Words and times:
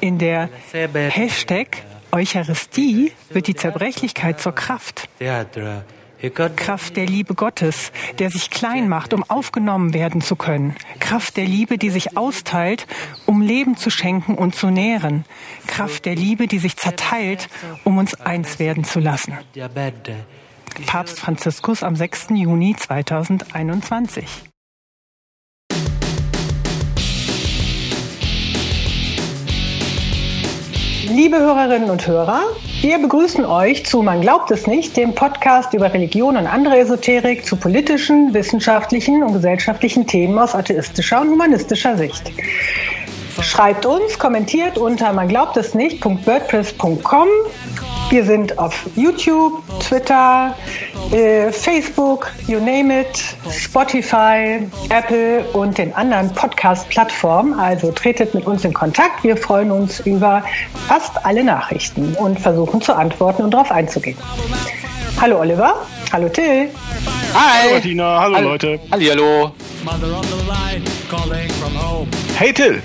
In 0.00 0.18
der 0.18 0.48
Hashtag 0.72 1.82
Eucharistie 2.12 3.12
wird 3.28 3.46
die 3.46 3.54
Zerbrechlichkeit 3.54 4.40
zur 4.40 4.54
Kraft. 4.54 5.08
Kraft 6.56 6.96
der 6.96 7.06
Liebe 7.06 7.34
Gottes, 7.34 7.92
der 8.18 8.30
sich 8.30 8.50
klein 8.50 8.88
macht, 8.88 9.14
um 9.14 9.22
aufgenommen 9.28 9.94
werden 9.94 10.20
zu 10.20 10.36
können. 10.36 10.76
Kraft 10.98 11.36
der 11.36 11.44
Liebe, 11.44 11.78
die 11.78 11.90
sich 11.90 12.16
austeilt, 12.16 12.86
um 13.26 13.42
Leben 13.42 13.76
zu 13.76 13.90
schenken 13.90 14.34
und 14.34 14.54
zu 14.54 14.68
nähren. 14.68 15.24
Kraft 15.66 16.04
der 16.06 16.14
Liebe, 16.14 16.46
die 16.46 16.58
sich 16.58 16.76
zerteilt, 16.76 17.48
um 17.84 17.98
uns 17.98 18.18
eins 18.20 18.58
werden 18.58 18.84
zu 18.84 18.98
lassen. 18.98 19.34
Papst 20.86 21.20
Franziskus 21.20 21.82
am 21.82 21.96
6. 21.96 22.28
Juni 22.30 22.76
2021. 22.76 24.49
Liebe 31.10 31.40
Hörerinnen 31.40 31.90
und 31.90 32.06
Hörer, 32.06 32.42
wir 32.82 32.98
begrüßen 32.98 33.44
euch 33.44 33.84
zu 33.84 34.00
Man 34.00 34.20
glaubt 34.20 34.52
es 34.52 34.68
nicht, 34.68 34.96
dem 34.96 35.12
Podcast 35.12 35.74
über 35.74 35.92
Religion 35.92 36.36
und 36.36 36.46
andere 36.46 36.78
Esoterik 36.78 37.44
zu 37.44 37.56
politischen, 37.56 38.32
wissenschaftlichen 38.32 39.24
und 39.24 39.32
gesellschaftlichen 39.32 40.06
Themen 40.06 40.38
aus 40.38 40.54
atheistischer 40.54 41.20
und 41.20 41.30
humanistischer 41.30 41.96
Sicht. 41.96 42.30
Schreibt 43.42 43.86
uns, 43.86 44.20
kommentiert 44.20 44.78
unter 44.78 45.12
man 45.12 45.26
es 45.56 45.74
nicht.wordpress.com. 45.74 47.28
Wir 48.10 48.24
sind 48.24 48.58
auf 48.58 48.74
YouTube, 48.96 49.62
Twitter, 49.78 50.56
äh, 51.12 51.52
Facebook, 51.52 52.32
you 52.48 52.58
name 52.58 53.02
it, 53.02 53.36
Spotify, 53.52 54.66
Apple 54.88 55.44
und 55.52 55.78
den 55.78 55.94
anderen 55.94 56.34
Podcast-Plattformen. 56.34 57.54
Also 57.54 57.92
tretet 57.92 58.34
mit 58.34 58.46
uns 58.46 58.64
in 58.64 58.74
Kontakt. 58.74 59.22
Wir 59.22 59.36
freuen 59.36 59.70
uns 59.70 60.00
über 60.00 60.42
fast 60.88 61.24
alle 61.24 61.44
Nachrichten 61.44 62.14
und 62.14 62.40
versuchen 62.40 62.80
zu 62.80 62.92
antworten 62.96 63.44
und 63.44 63.52
darauf 63.52 63.70
einzugehen. 63.70 64.18
Hallo 65.20 65.38
Oliver. 65.38 65.74
Hallo 66.12 66.28
Till. 66.28 66.68
Hi. 67.32 67.60
Hallo 67.62 67.74
Martina. 67.74 68.20
Hallo, 68.20 68.34
hallo 68.34 68.48
Leute. 68.48 68.80
Hallo. 68.90 69.52
Hey 72.36 72.52
Till. 72.52 72.82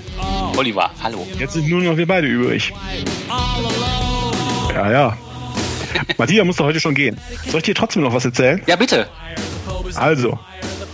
Oliver, 0.56 0.92
hallo. 1.04 1.26
Jetzt 1.40 1.54
sind 1.54 1.68
nur 1.68 1.82
noch 1.82 1.98
wir 1.98 2.06
beide 2.06 2.28
übrig. 2.28 2.72
Ja, 4.76 4.92
ja. 4.92 5.18
Matthias 6.18 6.46
musste 6.46 6.66
heute 6.66 6.82
schon 6.82 6.96
gehen. 6.96 7.18
Soll 7.48 7.60
ich 7.60 7.66
dir 7.66 7.76
trotzdem 7.76 8.04
noch 8.04 8.14
was 8.14 8.26
erzählen? 8.26 8.62
Ja, 8.68 8.76
bitte. 8.76 9.08
Also, 9.96 10.38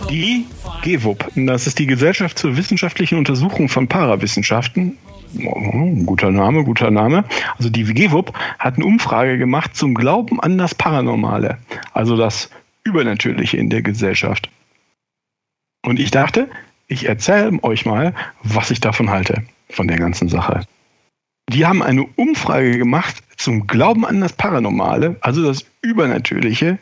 die 0.08 0.46
GWUP, 0.82 1.26
das 1.34 1.66
ist 1.66 1.80
die 1.80 1.86
Gesellschaft 1.86 2.38
zur 2.38 2.56
wissenschaftlichen 2.56 3.18
Untersuchung 3.18 3.68
von 3.68 3.88
Parawissenschaften. 3.88 4.98
Oh, 5.44 5.90
guter 6.06 6.30
Name, 6.30 6.62
guter 6.62 6.92
Name. 6.92 7.24
Also 7.58 7.70
die 7.70 7.82
GWUP 7.82 8.32
hat 8.60 8.76
eine 8.76 8.84
Umfrage 8.84 9.36
gemacht 9.36 9.74
zum 9.74 9.94
Glauben 9.94 10.38
an 10.40 10.58
das 10.58 10.76
Paranormale, 10.76 11.58
also 11.92 12.16
das 12.16 12.50
Übernatürliche 12.84 13.56
in 13.56 13.68
der 13.68 13.82
Gesellschaft. 13.82 14.48
Und 15.84 15.98
ich 15.98 16.12
dachte, 16.12 16.48
ich 16.86 17.08
erzähle 17.08 17.58
euch 17.62 17.84
mal, 17.84 18.14
was 18.44 18.70
ich 18.70 18.80
davon 18.80 19.10
halte, 19.10 19.42
von 19.70 19.88
der 19.88 19.98
ganzen 19.98 20.28
Sache. 20.28 20.60
Die 21.48 21.66
haben 21.66 21.82
eine 21.82 22.04
Umfrage 22.16 22.78
gemacht 22.78 23.16
zum 23.36 23.66
Glauben 23.66 24.06
an 24.06 24.20
das 24.20 24.32
Paranormale, 24.32 25.16
also 25.20 25.42
das 25.42 25.64
Übernatürliche 25.82 26.78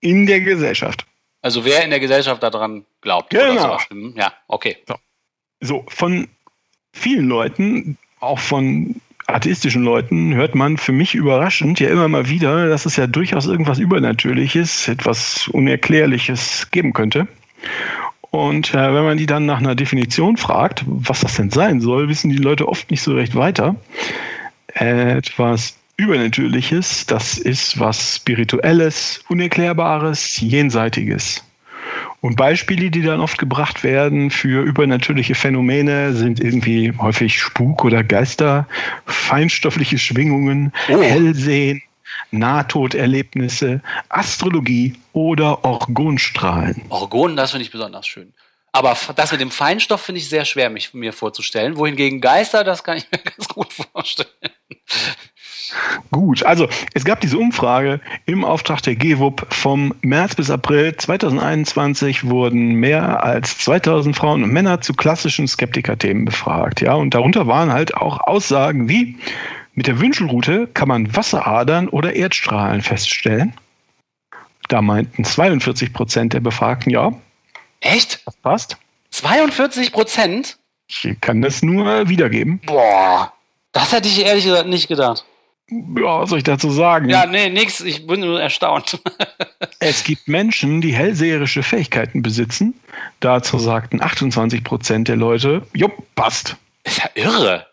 in 0.00 0.26
der 0.26 0.40
Gesellschaft. 0.40 1.06
Also 1.40 1.64
wer 1.64 1.82
in 1.82 1.90
der 1.90 2.00
Gesellschaft 2.00 2.42
daran 2.42 2.84
glaubt. 3.00 3.30
Genau. 3.30 3.78
Hm, 3.90 4.14
ja, 4.16 4.32
okay. 4.46 4.76
So. 4.86 4.94
so, 5.60 5.84
von 5.88 6.28
vielen 6.92 7.28
Leuten, 7.28 7.98
auch 8.20 8.38
von 8.38 9.00
atheistischen 9.26 9.82
Leuten, 9.82 10.34
hört 10.34 10.54
man 10.54 10.76
für 10.76 10.92
mich 10.92 11.14
überraschend 11.14 11.80
ja 11.80 11.88
immer 11.88 12.08
mal 12.08 12.28
wieder, 12.28 12.68
dass 12.68 12.86
es 12.86 12.96
ja 12.96 13.06
durchaus 13.06 13.46
irgendwas 13.46 13.78
Übernatürliches, 13.78 14.88
etwas 14.88 15.48
Unerklärliches 15.48 16.70
geben 16.70 16.92
könnte. 16.92 17.26
Und 18.32 18.72
äh, 18.72 18.94
wenn 18.94 19.04
man 19.04 19.18
die 19.18 19.26
dann 19.26 19.44
nach 19.44 19.58
einer 19.58 19.74
Definition 19.74 20.38
fragt, 20.38 20.84
was 20.86 21.20
das 21.20 21.36
denn 21.36 21.50
sein 21.50 21.82
soll, 21.82 22.08
wissen 22.08 22.30
die 22.30 22.38
Leute 22.38 22.66
oft 22.66 22.90
nicht 22.90 23.02
so 23.02 23.12
recht 23.12 23.34
weiter. 23.34 23.76
Etwas 24.68 25.76
Übernatürliches, 25.98 27.04
das 27.04 27.36
ist 27.36 27.78
was 27.78 28.16
Spirituelles, 28.16 29.22
Unerklärbares, 29.28 30.40
Jenseitiges. 30.40 31.44
Und 32.22 32.36
Beispiele, 32.36 32.90
die 32.90 33.02
dann 33.02 33.20
oft 33.20 33.36
gebracht 33.36 33.84
werden 33.84 34.30
für 34.30 34.62
übernatürliche 34.62 35.34
Phänomene, 35.34 36.14
sind 36.14 36.40
irgendwie 36.40 36.90
häufig 36.98 37.38
Spuk 37.38 37.84
oder 37.84 38.02
Geister, 38.02 38.66
feinstoffliche 39.04 39.98
Schwingungen, 39.98 40.72
oh. 40.88 41.02
Hellsehen, 41.02 41.82
Nahtoderlebnisse, 42.30 43.82
Astrologie 44.08 44.94
oder 45.12 45.64
Orgonstrahlen. 45.64 46.82
Orgon, 46.88 47.36
das 47.36 47.50
finde 47.50 47.64
ich 47.64 47.70
besonders 47.70 48.06
schön. 48.06 48.32
Aber 48.72 48.96
das 49.14 49.32
mit 49.32 49.40
dem 49.40 49.50
Feinstoff 49.50 50.00
finde 50.00 50.20
ich 50.20 50.28
sehr 50.30 50.46
schwer, 50.46 50.70
mich 50.70 50.94
mir 50.94 51.12
vorzustellen. 51.12 51.76
Wohingegen 51.76 52.22
Geister, 52.22 52.64
das 52.64 52.82
kann 52.82 52.96
ich 52.96 53.06
mir 53.12 53.18
ganz 53.18 53.46
gut 53.48 53.72
vorstellen. 53.72 54.28
Gut, 56.10 56.42
also 56.42 56.68
es 56.94 57.04
gab 57.04 57.20
diese 57.20 57.38
Umfrage 57.38 58.00
im 58.26 58.44
Auftrag 58.44 58.82
der 58.82 58.96
GWUP 58.96 59.46
vom 59.52 59.94
März 60.02 60.34
bis 60.34 60.50
April 60.50 60.96
2021 60.96 62.28
wurden 62.28 62.74
mehr 62.74 63.22
als 63.22 63.58
2000 63.58 64.16
Frauen 64.16 64.42
und 64.42 64.52
Männer 64.52 64.80
zu 64.80 64.92
klassischen 64.92 65.48
Skeptiker-Themen 65.48 66.24
befragt. 66.24 66.80
Ja, 66.80 66.94
und 66.94 67.14
darunter 67.14 67.46
waren 67.46 67.72
halt 67.72 67.94
auch 67.94 68.20
Aussagen 68.20 68.88
wie 68.88 69.18
mit 69.74 69.86
der 69.86 70.00
Wünschelroute 70.00 70.66
kann 70.68 70.88
man 70.88 71.14
Wasseradern 71.16 71.88
oder 71.88 72.14
Erdstrahlen 72.14 72.82
feststellen. 72.82 73.54
Da 74.68 74.82
meinten 74.82 75.24
42 75.24 75.92
Prozent 75.92 76.32
der 76.34 76.40
Befragten 76.40 76.90
ja. 76.90 77.12
Echt? 77.80 78.24
Das 78.26 78.36
passt. 78.36 78.76
42 79.10 79.92
Prozent? 79.92 80.58
Ich 80.88 81.20
kann 81.20 81.42
das 81.42 81.62
nur 81.62 82.08
wiedergeben. 82.08 82.60
Boah, 82.66 83.32
das 83.72 83.92
hätte 83.92 84.08
ich 84.08 84.24
ehrlich 84.24 84.44
gesagt 84.44 84.68
nicht 84.68 84.88
gedacht. 84.88 85.24
Ja, 85.70 86.20
was 86.20 86.30
soll 86.30 86.38
ich 86.38 86.44
dazu 86.44 86.70
sagen? 86.70 87.08
Ja, 87.08 87.24
nee, 87.24 87.48
nix. 87.48 87.80
Ich 87.80 88.06
bin 88.06 88.20
nur 88.20 88.40
erstaunt. 88.40 89.00
es 89.78 90.04
gibt 90.04 90.28
Menschen, 90.28 90.82
die 90.82 90.94
hellseherische 90.94 91.62
Fähigkeiten 91.62 92.22
besitzen. 92.22 92.74
Dazu 93.20 93.58
sagten 93.58 94.02
28 94.02 94.64
Prozent 94.64 95.08
der 95.08 95.16
Leute, 95.16 95.66
jupp, 95.72 95.92
passt. 96.14 96.56
Ist 96.84 96.98
ja 96.98 97.08
irre. 97.14 97.66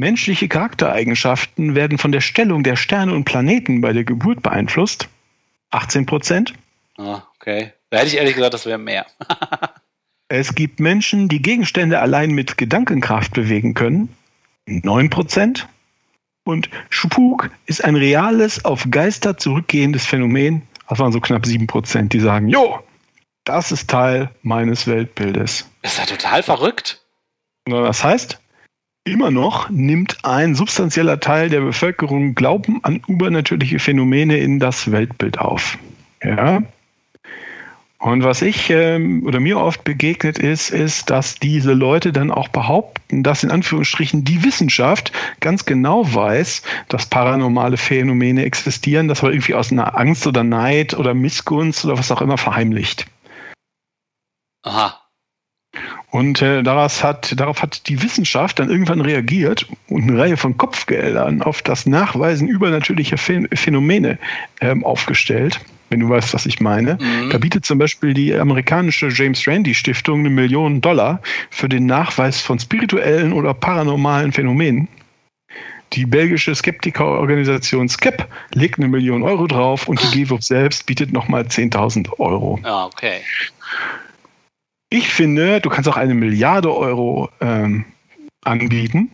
Menschliche 0.00 0.48
Charaktereigenschaften 0.48 1.74
werden 1.74 1.98
von 1.98 2.10
der 2.10 2.22
Stellung 2.22 2.62
der 2.62 2.76
Sterne 2.76 3.12
und 3.12 3.24
Planeten 3.24 3.82
bei 3.82 3.92
der 3.92 4.04
Geburt 4.04 4.42
beeinflusst. 4.42 5.10
18 5.72 6.06
Prozent. 6.06 6.54
Ah, 6.96 7.20
okay. 7.36 7.74
Da 7.90 7.98
hätte 7.98 8.08
ich 8.08 8.16
ehrlich 8.16 8.34
gesagt, 8.34 8.54
das 8.54 8.64
wäre 8.64 8.78
mehr. 8.78 9.04
es 10.28 10.54
gibt 10.54 10.80
Menschen, 10.80 11.28
die 11.28 11.42
Gegenstände 11.42 12.00
allein 12.00 12.30
mit 12.30 12.56
Gedankenkraft 12.56 13.34
bewegen 13.34 13.74
können. 13.74 14.08
9 14.64 15.10
Prozent. 15.10 15.68
Und 16.44 16.70
Spuk 16.88 17.50
ist 17.66 17.84
ein 17.84 17.94
reales, 17.94 18.64
auf 18.64 18.86
Geister 18.90 19.36
zurückgehendes 19.36 20.06
Phänomen. 20.06 20.62
Das 20.88 20.98
waren 20.98 21.12
so 21.12 21.20
knapp 21.20 21.44
7 21.44 21.66
Prozent, 21.66 22.14
die 22.14 22.20
sagen, 22.20 22.48
jo, 22.48 22.78
das 23.44 23.70
ist 23.70 23.90
Teil 23.90 24.30
meines 24.40 24.86
Weltbildes. 24.86 25.68
ist 25.82 25.98
ja 25.98 26.06
total 26.06 26.42
verrückt. 26.42 27.02
Das 27.66 28.02
heißt, 28.02 28.39
Immer 29.10 29.32
noch 29.32 29.68
nimmt 29.70 30.18
ein 30.22 30.54
substanzieller 30.54 31.18
Teil 31.18 31.48
der 31.48 31.62
Bevölkerung 31.62 32.36
Glauben 32.36 32.78
an 32.84 33.02
übernatürliche 33.08 33.80
Phänomene 33.80 34.36
in 34.36 34.60
das 34.60 34.92
Weltbild 34.92 35.40
auf. 35.40 35.78
Ja. 36.22 36.62
Und 37.98 38.22
was 38.22 38.40
ich 38.40 38.70
ähm, 38.70 39.26
oder 39.26 39.40
mir 39.40 39.58
oft 39.58 39.82
begegnet 39.82 40.38
ist, 40.38 40.70
ist, 40.70 41.10
dass 41.10 41.34
diese 41.34 41.72
Leute 41.72 42.12
dann 42.12 42.30
auch 42.30 42.46
behaupten, 42.46 43.24
dass 43.24 43.42
in 43.42 43.50
Anführungsstrichen 43.50 44.22
die 44.22 44.44
Wissenschaft 44.44 45.10
ganz 45.40 45.64
genau 45.64 46.14
weiß, 46.14 46.62
dass 46.86 47.06
paranormale 47.06 47.78
Phänomene 47.78 48.44
existieren, 48.44 49.08
das 49.08 49.24
aber 49.24 49.32
irgendwie 49.32 49.54
aus 49.54 49.72
einer 49.72 49.98
Angst 49.98 50.24
oder 50.28 50.44
Neid 50.44 50.94
oder 50.94 51.14
Missgunst 51.14 51.84
oder 51.84 51.98
was 51.98 52.12
auch 52.12 52.22
immer 52.22 52.38
verheimlicht. 52.38 53.06
Aha. 54.62 54.99
Und 56.10 56.42
äh, 56.42 56.62
daraus 56.62 57.04
hat, 57.04 57.38
darauf 57.38 57.62
hat 57.62 57.88
die 57.88 58.02
Wissenschaft 58.02 58.58
dann 58.58 58.68
irgendwann 58.68 59.00
reagiert 59.00 59.66
und 59.88 60.02
eine 60.02 60.18
Reihe 60.18 60.36
von 60.36 60.56
Kopfgeldern 60.56 61.42
auf 61.42 61.62
das 61.62 61.86
Nachweisen 61.86 62.48
übernatürlicher 62.48 63.16
Phänomene 63.16 64.18
ähm, 64.60 64.84
aufgestellt. 64.84 65.60
Wenn 65.88 66.00
du 66.00 66.08
weißt, 66.08 66.34
was 66.34 66.46
ich 66.46 66.60
meine. 66.60 66.98
Mhm. 67.00 67.30
Da 67.30 67.38
bietet 67.38 67.64
zum 67.64 67.78
Beispiel 67.78 68.14
die 68.14 68.32
amerikanische 68.34 69.08
James 69.08 69.46
Randi 69.46 69.74
Stiftung 69.74 70.20
eine 70.20 70.30
Million 70.30 70.80
Dollar 70.80 71.20
für 71.50 71.68
den 71.68 71.86
Nachweis 71.86 72.40
von 72.40 72.60
spirituellen 72.60 73.32
oder 73.32 73.54
paranormalen 73.54 74.32
Phänomenen. 74.32 74.86
Die 75.92 76.06
belgische 76.06 76.54
Skeptikerorganisation 76.54 77.88
SCEP 77.88 78.24
legt 78.54 78.78
eine 78.78 78.86
Million 78.86 79.24
Euro 79.24 79.48
drauf 79.48 79.88
und 79.88 80.00
die 80.00 80.24
GWOP 80.24 80.44
selbst 80.44 80.86
bietet 80.86 81.12
nochmal 81.12 81.42
10.000 81.42 82.20
Euro. 82.20 82.60
Ah, 82.62 82.86
okay. 82.86 83.20
Ich 84.90 85.08
finde, 85.08 85.60
du 85.60 85.70
kannst 85.70 85.88
auch 85.88 85.96
eine 85.96 86.14
Milliarde 86.14 86.74
Euro 86.74 87.30
ähm, 87.40 87.84
anbieten, 88.42 89.10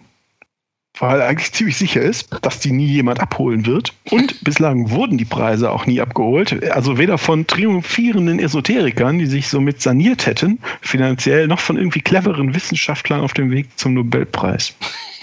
weil 0.98 1.20
eigentlich 1.20 1.52
ziemlich 1.52 1.76
sicher 1.76 2.00
ist, 2.00 2.28
dass 2.40 2.60
die 2.60 2.72
nie 2.72 2.86
jemand 2.86 3.20
abholen 3.20 3.66
wird. 3.66 3.92
Und 4.10 4.40
bislang 4.44 4.90
wurden 4.90 5.18
die 5.18 5.26
Preise 5.26 5.70
auch 5.70 5.84
nie 5.84 6.00
abgeholt. 6.00 6.64
Also 6.70 6.96
weder 6.96 7.18
von 7.18 7.46
triumphierenden 7.46 8.38
Esoterikern, 8.38 9.18
die 9.18 9.26
sich 9.26 9.48
somit 9.48 9.82
saniert 9.82 10.24
hätten, 10.24 10.60
finanziell, 10.80 11.46
noch 11.46 11.60
von 11.60 11.76
irgendwie 11.76 12.00
cleveren 12.00 12.54
Wissenschaftlern 12.54 13.20
auf 13.20 13.34
dem 13.34 13.50
Weg 13.50 13.78
zum 13.78 13.92
Nobelpreis. 13.94 14.74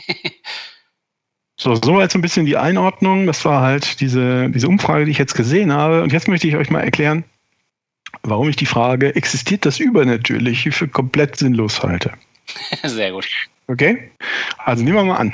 So, 1.55 1.75
so 1.75 1.97
ein 1.97 2.21
bisschen 2.21 2.45
die 2.45 2.57
Einordnung. 2.57 3.25
Das 3.25 3.45
war 3.45 3.61
halt 3.61 4.01
diese, 4.01 4.49
diese 4.49 4.67
Umfrage, 4.67 5.05
die 5.05 5.11
ich 5.11 5.17
jetzt 5.17 5.35
gesehen 5.35 5.71
habe. 5.71 6.03
Und 6.03 6.11
jetzt 6.11 6.27
möchte 6.27 6.45
ich 6.45 6.57
euch 6.57 6.69
mal 6.69 6.81
erklären, 6.81 7.23
warum 8.21 8.49
ich 8.49 8.55
die 8.55 8.65
Frage, 8.65 9.15
existiert 9.15 9.65
das 9.65 9.79
Übernatürliche, 9.79 10.71
für 10.71 10.87
komplett 10.87 11.37
sinnlos 11.37 11.81
halte. 11.81 12.13
Sehr 12.83 13.11
gut. 13.11 13.27
Okay? 13.67 14.11
Also 14.57 14.83
nehmen 14.83 14.97
wir 14.97 15.03
mal 15.05 15.17
an. 15.17 15.33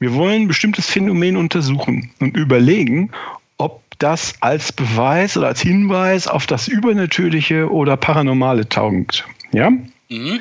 Wir 0.00 0.12
wollen 0.14 0.42
ein 0.42 0.48
bestimmtes 0.48 0.90
Phänomen 0.90 1.36
untersuchen 1.36 2.10
und 2.20 2.36
überlegen, 2.36 3.10
ob 3.58 3.82
das 3.98 4.34
als 4.40 4.72
Beweis 4.72 5.36
oder 5.36 5.48
als 5.48 5.62
Hinweis 5.62 6.26
auf 6.26 6.46
das 6.46 6.68
Übernatürliche 6.68 7.70
oder 7.70 7.96
Paranormale 7.96 8.68
taugt. 8.68 9.24
Ja? 9.52 9.70
Mhm. 10.08 10.40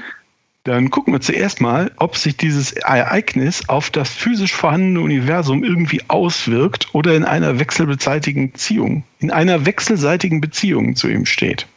Dann 0.64 0.92
gucken 0.92 1.14
wir 1.14 1.22
zuerst 1.22 1.60
mal, 1.60 1.92
ob 1.98 2.16
sich 2.16 2.38
dieses 2.38 2.74
Ereignis 2.74 3.68
auf 3.68 3.90
das 3.90 4.12
physisch 4.12 4.54
vorhandene 4.54 5.02
Universum 5.02 5.64
irgendwie 5.64 6.02
auswirkt 6.08 6.94
oder 6.94 7.16
in 7.16 7.26
einer 7.26 7.60
wechselseitigen 7.60 8.52
Beziehung, 8.52 9.04
in 9.20 9.32
einer 9.32 9.66
wechselseitigen 9.66 10.40
Beziehung 10.40 10.96
zu 10.96 11.08
ihm 11.08 11.26
steht. 11.26 11.68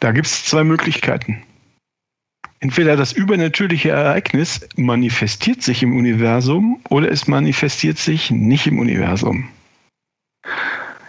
Da 0.00 0.12
gibt 0.12 0.26
es 0.26 0.44
zwei 0.44 0.64
Möglichkeiten. 0.64 1.42
Entweder 2.60 2.96
das 2.96 3.12
übernatürliche 3.12 3.90
Ereignis 3.90 4.68
manifestiert 4.76 5.62
sich 5.62 5.82
im 5.82 5.96
Universum 5.96 6.80
oder 6.90 7.10
es 7.10 7.26
manifestiert 7.26 7.98
sich 7.98 8.30
nicht 8.30 8.66
im 8.66 8.80
Universum. 8.80 9.48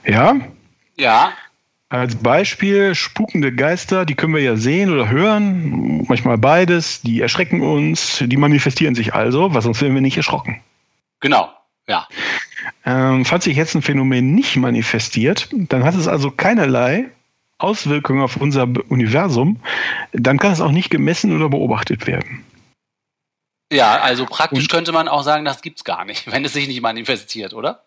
Ja? 0.05 0.39
Ja. 0.95 1.33
Als 1.89 2.15
Beispiel 2.15 2.94
spukende 2.94 3.53
Geister, 3.53 4.06
die 4.06 4.13
können 4.13 4.36
wir 4.36 4.44
ja 4.44 4.56
sehen 4.56 4.91
oder 4.94 5.09
hören, 5.09 6.06
manchmal 6.07 6.38
beides, 6.38 7.01
die 7.01 7.19
erschrecken 7.19 7.62
uns, 7.62 8.24
die 8.24 8.38
manifestieren 8.38 8.94
sich 8.94 9.15
also, 9.15 9.56
weil 9.56 9.63
sonst 9.63 9.81
wären 9.81 9.95
wir 9.95 10.01
nicht 10.01 10.15
erschrocken. 10.15 10.62
Genau, 11.19 11.51
ja. 11.88 12.07
Ähm, 12.86 13.25
falls 13.25 13.45
sich 13.45 13.57
jetzt 13.57 13.74
ein 13.74 13.81
Phänomen 13.81 14.36
nicht 14.36 14.56
manifestiert, 14.56 15.50
dann 15.51 15.83
hat 15.83 15.95
es 15.95 16.07
also 16.07 16.30
keinerlei 16.30 17.09
Auswirkungen 17.57 18.21
auf 18.21 18.38
unser 18.38 18.68
Universum, 18.89 19.59
dann 20.13 20.38
kann 20.38 20.53
es 20.53 20.62
auch 20.62 20.71
nicht 20.71 20.92
gemessen 20.92 21.35
oder 21.35 21.50
beobachtet 21.50 22.06
werden. 22.06 22.45
Ja, 23.71 24.00
also 24.00 24.27
praktisch 24.27 24.65
Und, 24.65 24.69
könnte 24.69 24.92
man 24.92 25.07
auch 25.07 25.24
sagen, 25.24 25.44
das 25.44 25.63
gibt 25.63 25.80
es 25.80 25.83
gar 25.83 26.06
nicht, 26.06 26.31
wenn 26.31 26.45
es 26.45 26.53
sich 26.53 26.68
nicht 26.68 26.81
manifestiert, 26.81 27.56
oder? 27.56 27.83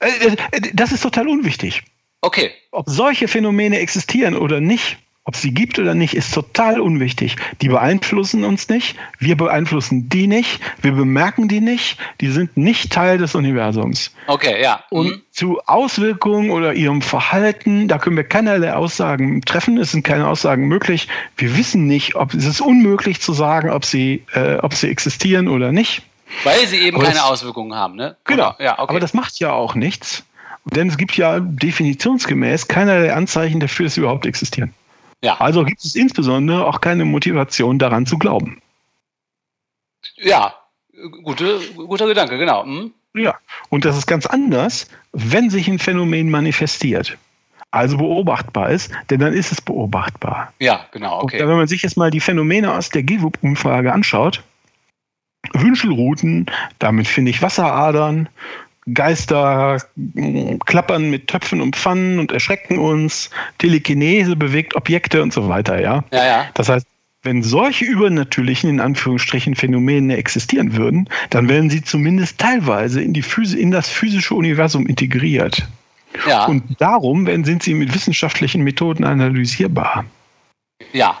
Äh, 0.00 0.34
äh, 0.52 0.70
das 0.72 0.92
ist 0.92 1.02
total 1.02 1.28
unwichtig. 1.28 1.84
Okay. 2.20 2.50
Ob 2.72 2.88
solche 2.88 3.28
Phänomene 3.28 3.78
existieren 3.78 4.36
oder 4.36 4.60
nicht, 4.60 4.98
ob 5.28 5.36
sie 5.36 5.52
gibt 5.52 5.78
oder 5.78 5.94
nicht, 5.94 6.14
ist 6.14 6.32
total 6.32 6.80
unwichtig. 6.80 7.36
Die 7.60 7.68
beeinflussen 7.68 8.44
uns 8.44 8.70
nicht, 8.70 8.96
wir 9.18 9.36
beeinflussen 9.36 10.08
die 10.08 10.26
nicht, 10.26 10.58
wir 10.80 10.92
bemerken 10.92 11.48
die 11.48 11.60
nicht, 11.60 11.98
die 12.22 12.28
sind 12.28 12.56
nicht 12.56 12.90
Teil 12.90 13.18
des 13.18 13.34
Universums. 13.34 14.10
Okay, 14.26 14.62
ja. 14.62 14.84
Und 14.88 15.06
mhm. 15.06 15.22
zu 15.30 15.60
Auswirkungen 15.66 16.50
oder 16.50 16.72
ihrem 16.72 17.02
Verhalten, 17.02 17.88
da 17.88 17.98
können 17.98 18.16
wir 18.16 18.24
keinerlei 18.24 18.72
Aussagen 18.72 19.42
treffen, 19.42 19.76
es 19.76 19.92
sind 19.92 20.02
keine 20.02 20.26
Aussagen 20.26 20.66
möglich. 20.66 21.08
Wir 21.36 21.54
wissen 21.58 21.86
nicht, 21.86 22.14
ob 22.14 22.32
es 22.32 22.46
ist 22.46 22.62
unmöglich 22.62 23.20
zu 23.20 23.34
sagen, 23.34 23.68
ob 23.68 23.84
sie, 23.84 24.24
äh, 24.32 24.56
ob 24.56 24.72
sie 24.72 24.88
existieren 24.88 25.48
oder 25.48 25.72
nicht. 25.72 26.00
Weil 26.44 26.66
sie 26.66 26.78
eben 26.78 26.96
aber 26.96 27.04
keine 27.04 27.18
das, 27.18 27.26
Auswirkungen 27.26 27.74
haben, 27.74 27.96
ne? 27.96 28.16
Genau. 28.24 28.54
Ja, 28.58 28.78
okay. 28.78 28.88
Aber 28.88 29.00
das 29.00 29.12
macht 29.12 29.38
ja 29.40 29.52
auch 29.52 29.74
nichts. 29.74 30.24
Denn 30.74 30.88
es 30.88 30.96
gibt 30.96 31.16
ja 31.16 31.40
definitionsgemäß 31.40 32.68
keinerlei 32.68 33.12
Anzeichen 33.12 33.60
dafür, 33.60 33.86
dass 33.86 33.94
sie 33.94 34.00
überhaupt 34.00 34.26
existieren. 34.26 34.74
Ja. 35.22 35.36
Also 35.40 35.64
gibt 35.64 35.84
es 35.84 35.94
insbesondere 35.94 36.66
auch 36.66 36.80
keine 36.80 37.04
Motivation 37.04 37.78
daran 37.78 38.06
zu 38.06 38.18
glauben. 38.18 38.60
Ja, 40.16 40.54
gute, 41.24 41.60
guter 41.74 42.06
Gedanke, 42.06 42.38
genau. 42.38 42.64
Hm? 42.64 42.92
Ja, 43.14 43.34
und 43.70 43.84
das 43.84 43.96
ist 43.96 44.06
ganz 44.06 44.26
anders, 44.26 44.88
wenn 45.12 45.50
sich 45.50 45.68
ein 45.68 45.78
Phänomen 45.78 46.30
manifestiert. 46.30 47.16
Also 47.70 47.98
beobachtbar 47.98 48.70
ist, 48.70 48.90
denn 49.10 49.20
dann 49.20 49.34
ist 49.34 49.52
es 49.52 49.60
beobachtbar. 49.60 50.52
Ja, 50.58 50.86
genau, 50.90 51.20
okay. 51.20 51.42
Und 51.42 51.48
wenn 51.48 51.56
man 51.56 51.68
sich 51.68 51.82
jetzt 51.82 51.98
mal 51.98 52.10
die 52.10 52.20
Phänomene 52.20 52.72
aus 52.72 52.88
der 52.88 53.02
GWUP-Umfrage 53.02 53.92
anschaut, 53.92 54.42
Wünschelrouten, 55.52 56.46
damit 56.78 57.08
finde 57.08 57.30
ich 57.30 57.42
Wasseradern, 57.42 58.28
Geister 58.94 59.80
klappern 60.66 61.10
mit 61.10 61.28
Töpfen 61.28 61.60
und 61.60 61.76
Pfannen 61.76 62.18
und 62.18 62.32
erschrecken 62.32 62.78
uns, 62.78 63.30
Telekinese 63.58 64.36
bewegt 64.36 64.76
Objekte 64.76 65.22
und 65.22 65.32
so 65.32 65.48
weiter, 65.48 65.80
ja. 65.80 66.04
Ja, 66.12 66.26
ja. 66.26 66.46
Das 66.54 66.68
heißt, 66.68 66.86
wenn 67.22 67.42
solche 67.42 67.84
übernatürlichen, 67.84 68.70
in 68.70 68.80
Anführungsstrichen, 68.80 69.54
Phänomene 69.54 70.16
existieren 70.16 70.76
würden, 70.76 71.08
dann 71.30 71.48
werden 71.48 71.68
sie 71.68 71.82
zumindest 71.82 72.38
teilweise 72.38 73.02
in, 73.02 73.12
die 73.12 73.22
Physi 73.22 73.58
in 73.58 73.70
das 73.70 73.88
physische 73.88 74.34
Universum 74.34 74.86
integriert. 74.86 75.66
Ja. 76.26 76.46
Und 76.46 76.62
darum 76.80 77.26
werden, 77.26 77.44
sind 77.44 77.62
sie 77.62 77.74
mit 77.74 77.92
wissenschaftlichen 77.94 78.62
Methoden 78.62 79.04
analysierbar. 79.04 80.04
Ja. 80.92 81.18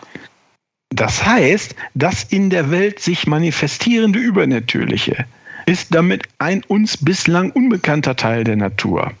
Das 0.90 1.26
heißt, 1.26 1.74
das 1.94 2.24
in 2.24 2.48
der 2.48 2.70
Welt 2.70 3.00
sich 3.00 3.26
manifestierende 3.26 4.18
Übernatürliche 4.18 5.26
ist 5.68 5.94
damit 5.94 6.26
ein 6.38 6.64
uns 6.64 6.96
bislang 6.96 7.50
unbekannter 7.50 8.16
Teil 8.16 8.42
der 8.42 8.56
Natur. 8.56 9.12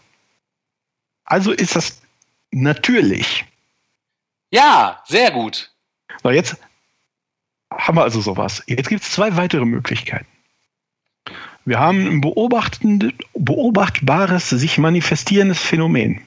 Also 1.24 1.52
ist 1.52 1.76
das 1.76 2.00
natürlich. 2.50 3.44
Ja, 4.50 5.02
sehr 5.06 5.30
gut. 5.30 5.70
So, 6.22 6.30
jetzt 6.30 6.56
haben 7.70 7.98
wir 7.98 8.02
also 8.02 8.22
sowas. 8.22 8.62
Jetzt 8.66 8.88
gibt 8.88 9.02
es 9.02 9.10
zwei 9.10 9.36
weitere 9.36 9.66
Möglichkeiten. 9.66 10.26
Wir 11.66 11.78
haben 11.78 12.06
ein 12.06 12.22
beobachtbares, 13.34 14.48
sich 14.48 14.78
manifestierendes 14.78 15.60
Phänomen. 15.60 16.22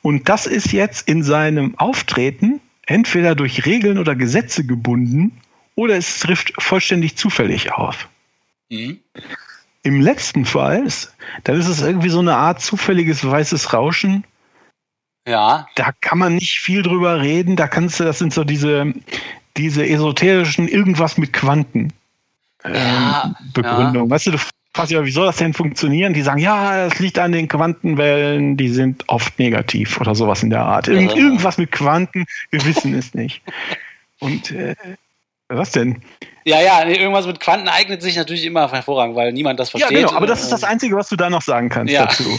Und 0.00 0.30
das 0.30 0.46
ist 0.46 0.72
jetzt 0.72 1.06
in 1.06 1.22
seinem 1.22 1.78
Auftreten 1.78 2.62
entweder 2.86 3.34
durch 3.34 3.66
Regeln 3.66 3.98
oder 3.98 4.16
Gesetze 4.16 4.64
gebunden 4.64 5.38
oder 5.74 5.98
es 5.98 6.20
trifft 6.20 6.54
vollständig 6.62 7.16
zufällig 7.16 7.72
auf. 7.72 8.08
Mhm. 8.74 9.00
Im 9.82 10.00
letzten 10.00 10.44
Fall, 10.46 10.86
dann 11.44 11.60
ist 11.60 11.68
es 11.68 11.82
irgendwie 11.82 12.08
so 12.08 12.20
eine 12.20 12.36
Art 12.36 12.60
zufälliges 12.60 13.28
weißes 13.28 13.72
Rauschen. 13.72 14.24
Ja. 15.26 15.66
Da 15.74 15.92
kann 16.00 16.18
man 16.18 16.36
nicht 16.36 16.60
viel 16.60 16.82
drüber 16.82 17.20
reden. 17.20 17.56
Da 17.56 17.68
kannst 17.68 18.00
du, 18.00 18.04
das 18.04 18.18
sind 18.18 18.32
so 18.32 18.44
diese, 18.44 18.92
diese 19.56 19.86
esoterischen 19.86 20.68
irgendwas 20.68 21.18
mit 21.18 21.32
Quanten. 21.32 21.92
Ähm, 22.64 22.74
ja, 22.74 23.34
Begründung. 23.52 24.04
Ja. 24.04 24.10
Weißt 24.10 24.26
du, 24.26 24.30
du 24.32 24.38
fragst 24.74 24.90
dich, 24.90 25.02
wie 25.02 25.10
soll 25.10 25.26
das 25.26 25.36
denn 25.36 25.52
funktionieren? 25.52 26.14
Die 26.14 26.22
sagen, 26.22 26.40
ja, 26.40 26.86
es 26.86 26.98
liegt 26.98 27.18
an 27.18 27.32
den 27.32 27.48
Quantenwellen, 27.48 28.56
die 28.56 28.68
sind 28.68 29.04
oft 29.08 29.38
negativ 29.38 30.00
oder 30.00 30.14
sowas 30.14 30.42
in 30.42 30.50
der 30.50 30.62
Art. 30.62 30.88
Irgend, 30.88 31.12
ja. 31.12 31.18
Irgendwas 31.18 31.58
mit 31.58 31.72
Quanten, 31.72 32.24
wir 32.50 32.64
wissen 32.64 32.94
es 32.94 33.14
nicht. 33.14 33.42
Und 34.18 34.50
äh, 34.50 34.74
was 35.48 35.72
denn? 35.72 36.02
Ja, 36.44 36.60
ja, 36.60 36.86
irgendwas 36.86 37.26
mit 37.26 37.40
Quanten 37.40 37.68
eignet 37.68 38.02
sich 38.02 38.16
natürlich 38.16 38.44
immer 38.44 38.70
hervorragend, 38.70 39.16
weil 39.16 39.32
niemand 39.32 39.58
das 39.58 39.70
versteht. 39.70 39.92
Ja, 39.92 39.98
genau, 39.98 40.12
aber 40.12 40.26
das 40.26 40.42
ist 40.42 40.52
das 40.52 40.62
Einzige, 40.62 40.94
was 40.94 41.08
du 41.08 41.16
da 41.16 41.30
noch 41.30 41.42
sagen 41.42 41.70
kannst 41.70 41.92
ja. 41.92 42.06
dazu. 42.06 42.38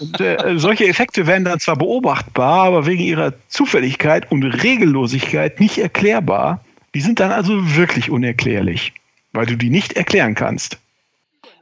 Und, 0.00 0.20
äh, 0.20 0.58
solche 0.58 0.86
Effekte 0.86 1.26
werden 1.26 1.44
dann 1.44 1.58
zwar 1.58 1.76
beobachtbar, 1.76 2.66
aber 2.66 2.86
wegen 2.86 3.02
ihrer 3.02 3.32
Zufälligkeit 3.48 4.30
und 4.30 4.42
Regellosigkeit 4.44 5.60
nicht 5.60 5.78
erklärbar. 5.78 6.62
Die 6.94 7.00
sind 7.00 7.20
dann 7.20 7.32
also 7.32 7.52
wirklich 7.76 8.10
unerklärlich, 8.10 8.92
weil 9.32 9.46
du 9.46 9.56
die 9.56 9.70
nicht 9.70 9.94
erklären 9.94 10.34
kannst. 10.34 10.78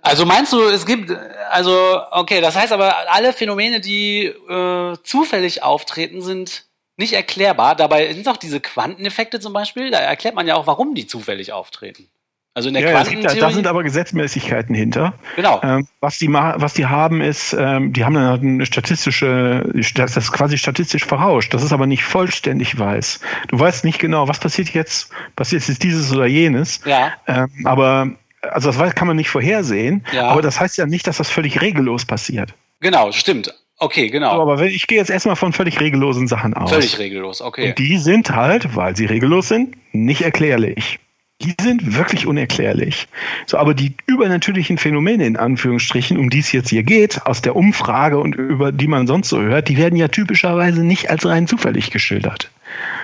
Also 0.03 0.25
meinst 0.25 0.53
du, 0.53 0.61
es 0.63 0.87
gibt, 0.87 1.13
also 1.51 2.01
okay, 2.13 2.41
das 2.41 2.57
heißt 2.57 2.73
aber, 2.73 2.95
alle 3.11 3.33
Phänomene, 3.33 3.81
die 3.81 4.27
äh, 4.27 4.97
zufällig 5.03 5.63
auftreten, 5.63 6.23
sind 6.23 6.65
nicht 6.97 7.13
erklärbar. 7.13 7.77
Dabei 7.77 8.13
sind 8.13 8.29
auch 8.29 8.37
diese 8.37 8.61
Quanteneffekte 8.61 9.41
zum 9.41 9.53
Beispiel, 9.53 9.91
da 9.91 9.99
erklärt 9.99 10.35
man 10.35 10.47
ja 10.47 10.55
auch, 10.57 10.67
warum 10.67 10.95
die 10.95 11.07
zufällig 11.07 11.53
auftreten. 11.53 12.09
Also 12.57 12.69
in 12.69 12.75
der 12.75 12.85
ja, 12.85 12.93
Quantentheorie. 12.93 13.39
Da, 13.39 13.49
da 13.49 13.53
sind 13.53 13.67
aber 13.67 13.83
Gesetzmäßigkeiten 13.83 14.75
hinter. 14.75 15.13
Genau. 15.37 15.61
Ähm, 15.63 15.87
was, 16.01 16.17
die 16.17 16.33
was 16.33 16.73
die 16.73 16.87
haben, 16.87 17.21
ist, 17.21 17.53
ähm, 17.53 17.93
die 17.93 18.03
haben 18.03 18.15
dann 18.15 18.25
halt 18.25 18.41
eine 18.41 18.65
statistische, 18.65 19.71
das 19.95 20.17
ist 20.17 20.33
quasi 20.33 20.57
statistisch 20.57 21.05
verrauscht. 21.05 21.53
Das 21.53 21.63
ist 21.63 21.75
aber 21.75 21.87
nicht 21.87 22.03
vollständig 22.03 22.79
weiß. 22.79 23.21
Du 23.49 23.61
weißt 23.61 23.85
nicht 23.85 23.99
genau, 23.99 24.27
was 24.27 24.41
passiert 24.41 24.71
jetzt, 24.71 25.11
passiert 25.37 25.69
jetzt 25.69 25.83
dieses 25.83 26.11
oder 26.11 26.25
jenes. 26.25 26.81
Ja. 26.87 27.13
Ähm, 27.27 27.51
aber, 27.65 28.13
also 28.41 28.73
das 28.73 28.95
kann 28.95 29.07
man 29.07 29.17
nicht 29.17 29.29
vorhersehen. 29.29 30.03
Ja. 30.13 30.29
Aber 30.29 30.41
das 30.41 30.59
heißt 30.59 30.79
ja 30.79 30.87
nicht, 30.87 31.07
dass 31.07 31.19
das 31.19 31.29
völlig 31.29 31.61
regellos 31.61 32.07
passiert. 32.07 32.55
Genau, 32.81 33.13
stimmt. 33.13 33.53
Okay, 33.79 34.09
genau. 34.09 34.35
So, 34.35 34.43
aber 34.43 34.63
ich 34.63 34.87
gehe 34.87 34.99
jetzt 34.99 35.11
erstmal 35.11 35.37
von 35.37 35.53
völlig 35.53 35.81
regellosen 35.81 36.29
Sachen 36.29 36.55
aus. 36.55 36.71
Völlig 36.71 36.99
regellos, 36.99 37.43
okay. 37.43 37.69
Und 37.69 37.79
die 37.79 37.99
sind 37.99 38.31
halt, 38.31 38.75
weil 38.75 38.97
sie 38.97 39.05
regellos 39.05 39.49
sind, 39.49 39.77
nicht 39.93 40.23
erklärlich. 40.23 40.99
Die 41.43 41.55
sind 41.61 41.95
wirklich 41.95 42.27
unerklärlich. 42.27 43.09
So, 43.47 43.59
aber 43.59 43.75
die 43.75 43.93
übernatürlichen 44.07 44.79
Phänomene 44.79 45.27
in 45.27 45.37
Anführungsstrichen, 45.37 46.17
um 46.17 46.31
die 46.31 46.39
es 46.39 46.53
jetzt 46.53 46.71
hier 46.71 46.83
geht, 46.83 47.27
aus 47.27 47.43
der 47.43 47.55
Umfrage 47.55 48.19
und 48.19 48.35
über 48.35 48.73
die 48.73 48.87
man 48.87 49.07
sonst 49.07 49.29
so 49.29 49.43
hört, 49.43 49.69
die 49.69 49.77
werden 49.77 49.97
ja 49.97 50.09
typischerweise 50.09 50.83
nicht 50.83 51.11
als 51.11 51.27
rein 51.27 51.47
zufällig 51.47 51.91
geschildert, 51.91 52.51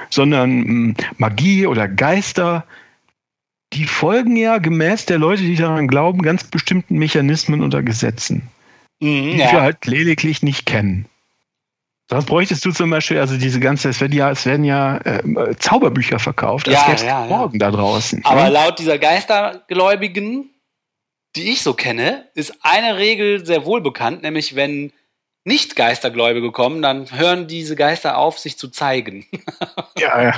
sondern 0.09 0.51
hm, 0.51 0.95
Magie 1.19 1.67
oder 1.67 1.87
Geister, 1.89 2.65
die 3.75 3.85
folgen 3.85 4.37
ja 4.37 4.57
gemäß 4.57 5.05
der 5.05 5.19
Leute, 5.19 5.43
die 5.43 5.57
daran 5.57 5.89
glauben, 5.89 6.23
ganz 6.23 6.45
bestimmten 6.45 6.97
Mechanismen 6.97 7.63
oder 7.63 7.83
Gesetzen, 7.83 8.49
Mhm, 9.03 9.33
die 9.33 9.39
ja. 9.39 9.51
wir 9.51 9.63
halt 9.63 9.85
lediglich 9.85 10.43
nicht 10.43 10.65
kennen. 10.65 11.07
Sonst 12.09 12.27
bräuchtest 12.27 12.65
du 12.65 12.71
zum 12.71 12.91
Beispiel, 12.91 13.19
also 13.19 13.37
diese 13.37 13.59
ganze, 13.59 13.89
es 13.89 14.01
werden 14.01 14.13
ja, 14.13 14.31
es 14.31 14.47
werden 14.47 14.65
ja 14.65 14.99
äh, 14.99 15.57
Zauberbücher 15.59 16.21
verkauft, 16.21 16.69
als 16.69 16.77
Ja, 16.77 16.85
gäbe 16.85 16.97
es 16.97 17.03
ja, 17.03 17.23
ja. 17.23 17.27
morgen 17.27 17.59
da 17.59 17.71
draußen. 17.73 18.25
Aber 18.25 18.43
ja? 18.43 18.49
laut 18.49 18.79
dieser 18.79 18.99
Geistergläubigen, 18.99 20.51
die 21.35 21.51
ich 21.51 21.63
so 21.63 21.75
kenne, 21.75 22.29
ist 22.35 22.55
eine 22.63 22.97
Regel 22.97 23.45
sehr 23.45 23.65
wohl 23.65 23.81
bekannt, 23.81 24.23
nämlich 24.23 24.55
wenn 24.55 24.93
nicht 25.45 25.75
Geistergläubige 25.75 26.53
kommen, 26.53 26.81
dann 26.83 27.11
hören 27.11 27.49
diese 27.49 27.75
Geister 27.75 28.19
auf, 28.19 28.39
sich 28.39 28.57
zu 28.57 28.69
zeigen. 28.69 29.27
Ja, 29.99 30.23
ja. 30.23 30.35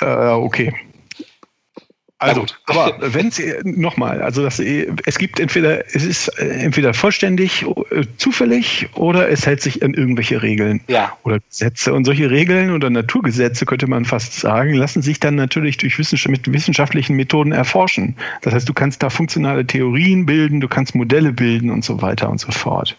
äh, 0.32 0.34
okay. 0.34 0.74
Also, 2.20 2.44
aber 2.66 2.96
wenn 3.00 3.30
Sie 3.30 3.54
nochmal, 3.64 4.20
also 4.20 4.42
das, 4.42 4.60
es 4.60 5.18
gibt 5.18 5.40
entweder, 5.40 5.86
es 5.86 6.04
ist 6.04 6.28
äh, 6.38 6.48
entweder 6.48 6.92
vollständig 6.92 7.64
äh, 7.90 8.04
zufällig 8.18 8.88
oder 8.94 9.30
es 9.30 9.46
hält 9.46 9.62
sich 9.62 9.82
an 9.82 9.94
irgendwelche 9.94 10.42
Regeln 10.42 10.82
Ja, 10.86 11.16
oder 11.24 11.38
Gesetze. 11.40 11.94
Und 11.94 12.04
solche 12.04 12.30
Regeln 12.30 12.72
oder 12.72 12.90
Naturgesetze, 12.90 13.64
könnte 13.64 13.86
man 13.86 14.04
fast 14.04 14.34
sagen, 14.38 14.74
lassen 14.74 15.00
sich 15.00 15.18
dann 15.18 15.34
natürlich 15.34 15.78
durch 15.78 15.98
Wissenschaft, 15.98 16.30
mit 16.30 16.52
wissenschaftlichen 16.52 17.16
Methoden 17.16 17.52
erforschen. 17.52 18.16
Das 18.42 18.52
heißt, 18.52 18.68
du 18.68 18.74
kannst 18.74 19.02
da 19.02 19.08
funktionale 19.08 19.66
Theorien 19.66 20.26
bilden, 20.26 20.60
du 20.60 20.68
kannst 20.68 20.94
Modelle 20.94 21.32
bilden 21.32 21.70
und 21.70 21.86
so 21.86 22.02
weiter 22.02 22.28
und 22.28 22.38
so 22.38 22.52
fort. 22.52 22.98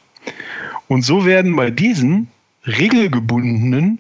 Und 0.88 1.04
so 1.04 1.26
werden 1.26 1.56
bei 1.56 1.70
diesen 1.70 2.28
regelgebundenen, 2.66 4.00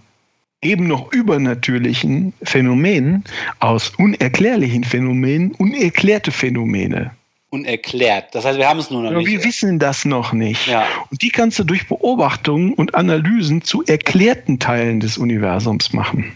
eben 0.61 0.87
noch 0.87 1.11
übernatürlichen 1.11 2.33
Phänomenen 2.43 3.23
aus 3.59 3.89
unerklärlichen 3.97 4.83
Phänomenen 4.83 5.51
unerklärte 5.53 6.31
Phänomene. 6.31 7.11
unerklärt. 7.49 8.33
Das 8.33 8.45
heißt, 8.45 8.57
wir 8.57 8.69
haben 8.69 8.79
es 8.79 8.89
nur 8.89 9.01
noch 9.03 9.11
wir 9.11 9.17
nicht. 9.17 9.43
wissen 9.43 9.77
das 9.77 10.05
noch 10.05 10.31
nicht. 10.31 10.67
Ja. 10.67 10.85
Und 11.09 11.21
die 11.21 11.29
kannst 11.29 11.59
du 11.59 11.65
durch 11.65 11.85
Beobachtungen 11.87 12.73
und 12.75 12.95
Analysen 12.95 13.61
zu 13.61 13.83
erklärten 13.83 14.57
Teilen 14.57 15.01
des 15.01 15.17
Universums 15.17 15.91
machen. 15.91 16.31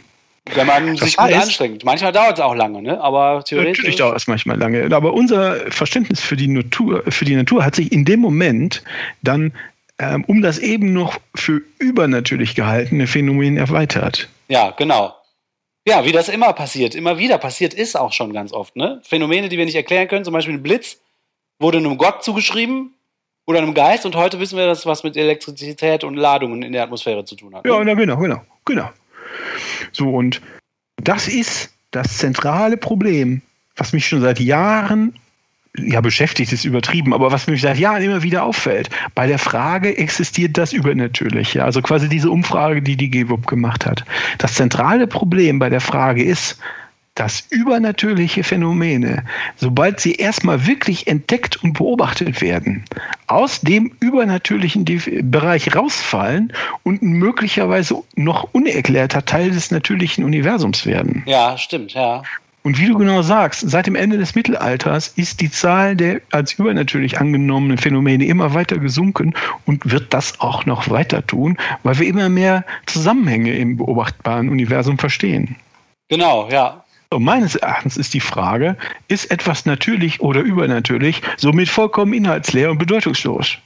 Wenn 0.54 0.68
man 0.68 0.98
sich 0.98 1.16
gut 1.16 1.26
heißt- 1.28 1.42
anstrengt. 1.42 1.86
Manchmal 1.86 2.12
dauert 2.12 2.38
es 2.38 2.44
auch 2.44 2.54
lange, 2.54 2.82
ne? 2.82 3.00
Aber 3.02 3.44
theoretisch. 3.46 3.78
Natürlich 3.80 3.96
dauert 3.96 4.18
es 4.18 4.28
manchmal 4.28 4.58
lange. 4.60 4.94
Aber 4.94 5.14
unser 5.14 5.56
Verständnis 5.72 6.20
für 6.20 6.36
die 6.36 6.48
Natur, 6.50 7.02
für 7.08 7.26
die 7.26 7.36
Natur 7.36 7.64
hat 7.64 7.76
sich 7.76 7.92
in 7.92 8.04
dem 8.06 8.20
Moment 8.20 8.84
dann 9.24 9.54
ähm, 10.00 10.24
um 10.26 10.42
das 10.42 10.60
eben 10.60 10.94
noch 10.94 11.18
für 11.36 11.62
übernatürlich 11.80 12.56
gehaltene 12.56 13.08
Phänomen 13.08 13.58
erweitert. 13.58 14.30
Ja, 14.48 14.72
genau. 14.72 15.16
Ja, 15.88 16.04
wie 16.06 16.12
das 16.12 16.30
immer 16.30 16.54
passiert, 16.54 16.96
immer 16.96 17.18
wieder 17.20 17.38
passiert, 17.38 17.74
ist 17.74 17.96
auch 17.96 18.12
schon 18.12 18.34
ganz 18.34 18.52
oft, 18.52 18.76
ne? 18.76 19.02
Phänomene, 19.04 19.50
die 19.50 19.58
wir 19.58 19.66
nicht 19.66 19.76
erklären 19.76 20.08
können, 20.08 20.26
zum 20.26 20.34
Beispiel 20.34 20.56
ein 20.56 20.64
Blitz, 20.64 21.00
wurde 21.60 21.78
einem 21.78 21.98
Gott 21.98 22.24
zugeschrieben 22.24 22.94
oder 23.46 23.60
einem 23.60 23.76
Geist 23.76 24.06
und 24.06 24.16
heute 24.16 24.40
wissen 24.40 24.58
wir, 24.58 24.66
dass 24.66 24.86
was 24.86 25.04
mit 25.04 25.16
Elektrizität 25.16 26.04
und 26.04 26.16
Ladungen 26.16 26.64
in 26.64 26.74
der 26.74 26.84
Atmosphäre 26.84 27.24
zu 27.24 27.36
tun 27.36 27.56
hat. 27.56 27.66
ne? 27.66 27.72
Ja, 27.72 27.84
na, 27.84 27.94
genau, 27.94 28.18
genau, 28.18 28.42
genau. 28.66 28.90
So, 29.92 30.10
und 30.10 30.42
das 30.98 31.28
ist 31.28 31.72
das 31.92 32.18
zentrale 32.18 32.78
Problem, 32.78 33.42
was 33.76 33.94
mich 33.94 34.08
schon 34.08 34.22
seit 34.22 34.40
Jahren, 34.40 35.18
ja, 35.78 36.02
beschäftigt 36.02 36.52
ist 36.54 36.66
übertrieben, 36.66 37.14
aber 37.14 37.32
was 37.32 37.48
mich 37.48 37.62
seit 37.62 37.78
Jahren 37.78 38.02
immer 38.02 38.24
wieder 38.24 38.44
auffällt. 38.44 38.90
Bei 39.14 39.28
der 39.28 39.40
Frage, 39.40 39.98
existiert 39.98 40.58
das 40.58 40.74
Übernatürliche? 40.74 41.64
Also 41.64 41.82
quasi 41.82 42.10
diese 42.10 42.30
Umfrage, 42.30 42.82
die 42.82 42.98
die 42.98 43.10
GWUP 43.10 43.48
gemacht 43.48 43.86
hat. 43.86 44.04
Das 44.38 44.56
zentrale 44.56 45.08
Problem 45.08 45.60
bei 45.60 45.70
der 45.70 45.82
Frage 45.82 46.24
ist, 46.24 46.58
dass 47.16 47.48
übernatürliche 47.50 48.44
Phänomene, 48.44 49.24
sobald 49.56 50.02
sie 50.02 50.16
erstmal 50.16 50.68
wirklich 50.68 51.08
entdeckt 51.08 51.64
und 51.64 51.74
beobachtet 51.74 52.42
werden, 52.42 52.84
aus 53.28 53.62
dem 53.62 53.94
übernatürlichen 54.02 54.84
Bereich 55.32 55.74
rausfallen 55.74 56.52
und 56.84 57.02
möglicherweise 57.02 58.04
noch 58.16 58.50
unerklärter 58.52 59.24
Teil 59.24 59.52
des 59.52 59.72
natürlichen 59.72 60.26
Universums 60.26 60.86
werden. 60.86 61.24
Ja, 61.26 61.58
stimmt, 61.58 61.94
ja. 61.94 62.22
Und 62.66 62.80
wie 62.80 62.88
du 62.88 62.98
genau 62.98 63.22
sagst, 63.22 63.70
seit 63.70 63.86
dem 63.86 63.94
Ende 63.94 64.18
des 64.18 64.34
Mittelalters 64.34 65.10
ist 65.10 65.40
die 65.40 65.52
Zahl 65.52 65.96
der 65.96 66.22
als 66.32 66.54
übernatürlich 66.54 67.20
angenommenen 67.20 67.78
Phänomene 67.78 68.26
immer 68.26 68.56
weiter 68.56 68.80
gesunken 68.80 69.36
und 69.68 69.92
wird 69.92 70.12
das 70.16 70.40
auch 70.40 70.66
noch 70.66 70.90
weiter 70.90 71.24
tun, 71.28 71.58
weil 71.84 72.00
wir 72.00 72.08
immer 72.08 72.28
mehr 72.28 72.66
Zusammenhänge 72.88 73.54
im 73.54 73.78
beobachtbaren 73.78 74.50
Universum 74.50 74.98
verstehen. 74.98 75.58
Genau, 76.10 76.50
ja. 76.50 76.84
Und 77.12 77.24
meines 77.24 77.56
Erachtens 77.56 77.98
ist 77.98 78.16
die 78.16 78.20
Frage, 78.20 78.78
ist 79.10 79.30
etwas 79.30 79.68
natürlich 79.68 80.22
oder 80.22 80.42
übernatürlich, 80.42 81.22
somit 81.38 81.70
vollkommen 81.70 82.14
inhaltsleer 82.14 82.72
und 82.72 82.80
bedeutungslos. 82.80 83.60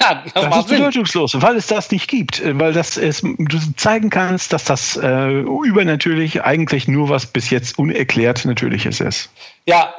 Ja, 0.00 0.24
das, 0.34 0.56
ist 0.58 0.68
bedeutungslos, 0.68 1.40
weil 1.42 1.56
es 1.56 1.66
das 1.66 1.90
nicht 1.90 2.08
gibt, 2.08 2.40
äh, 2.40 2.58
weil 2.58 2.72
das 2.72 2.96
es, 2.96 3.20
du 3.22 3.58
zeigen 3.76 4.10
kannst, 4.10 4.52
dass 4.52 4.64
das 4.64 4.96
äh, 4.96 5.40
übernatürlich 5.40 6.42
eigentlich 6.44 6.86
nur 6.86 7.08
was 7.08 7.26
bis 7.26 7.50
jetzt 7.50 7.78
unerklärt 7.78 8.44
Natürliches 8.44 9.00
ist. 9.00 9.30
Ja, 9.66 9.92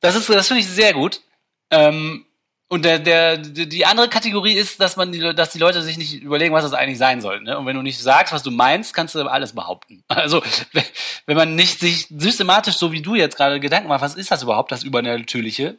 das 0.00 0.14
ist, 0.14 0.28
das 0.28 0.48
finde 0.48 0.60
ich 0.60 0.68
sehr 0.68 0.92
gut. 0.92 1.22
Ähm, 1.70 2.26
und 2.68 2.84
der, 2.84 2.98
der, 2.98 3.38
die 3.38 3.86
andere 3.86 4.08
Kategorie 4.08 4.54
ist, 4.54 4.80
dass 4.80 4.96
man 4.96 5.12
die, 5.12 5.20
dass 5.34 5.50
die 5.50 5.58
Leute 5.60 5.82
sich 5.82 5.96
nicht 5.98 6.14
überlegen, 6.20 6.52
was 6.52 6.64
das 6.64 6.72
eigentlich 6.72 6.98
sein 6.98 7.20
soll. 7.20 7.40
Ne? 7.40 7.56
Und 7.56 7.64
wenn 7.66 7.76
du 7.76 7.82
nicht 7.82 7.98
sagst, 7.98 8.32
was 8.32 8.42
du 8.42 8.50
meinst, 8.50 8.92
kannst 8.92 9.14
du 9.14 9.22
alles 9.22 9.54
behaupten. 9.54 10.02
Also 10.08 10.42
wenn- 10.72 10.84
wenn 11.26 11.36
man 11.36 11.54
nicht 11.54 11.80
sich 11.80 12.06
systematisch, 12.10 12.76
so 12.76 12.92
wie 12.92 13.02
du 13.02 13.14
jetzt 13.14 13.36
gerade 13.36 13.60
Gedanken 13.60 13.88
macht, 13.88 14.02
was 14.02 14.14
ist 14.16 14.30
das 14.30 14.42
überhaupt, 14.42 14.70
das 14.72 14.82
Übernatürliche, 14.82 15.78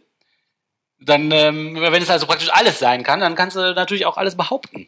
dann, 0.99 1.31
ähm, 1.31 1.75
wenn 1.75 2.01
es 2.01 2.09
also 2.09 2.25
praktisch 2.25 2.49
alles 2.51 2.79
sein 2.79 3.03
kann, 3.03 3.19
dann 3.19 3.35
kannst 3.35 3.55
du 3.55 3.73
natürlich 3.73 4.05
auch 4.05 4.17
alles 4.17 4.35
behaupten. 4.35 4.87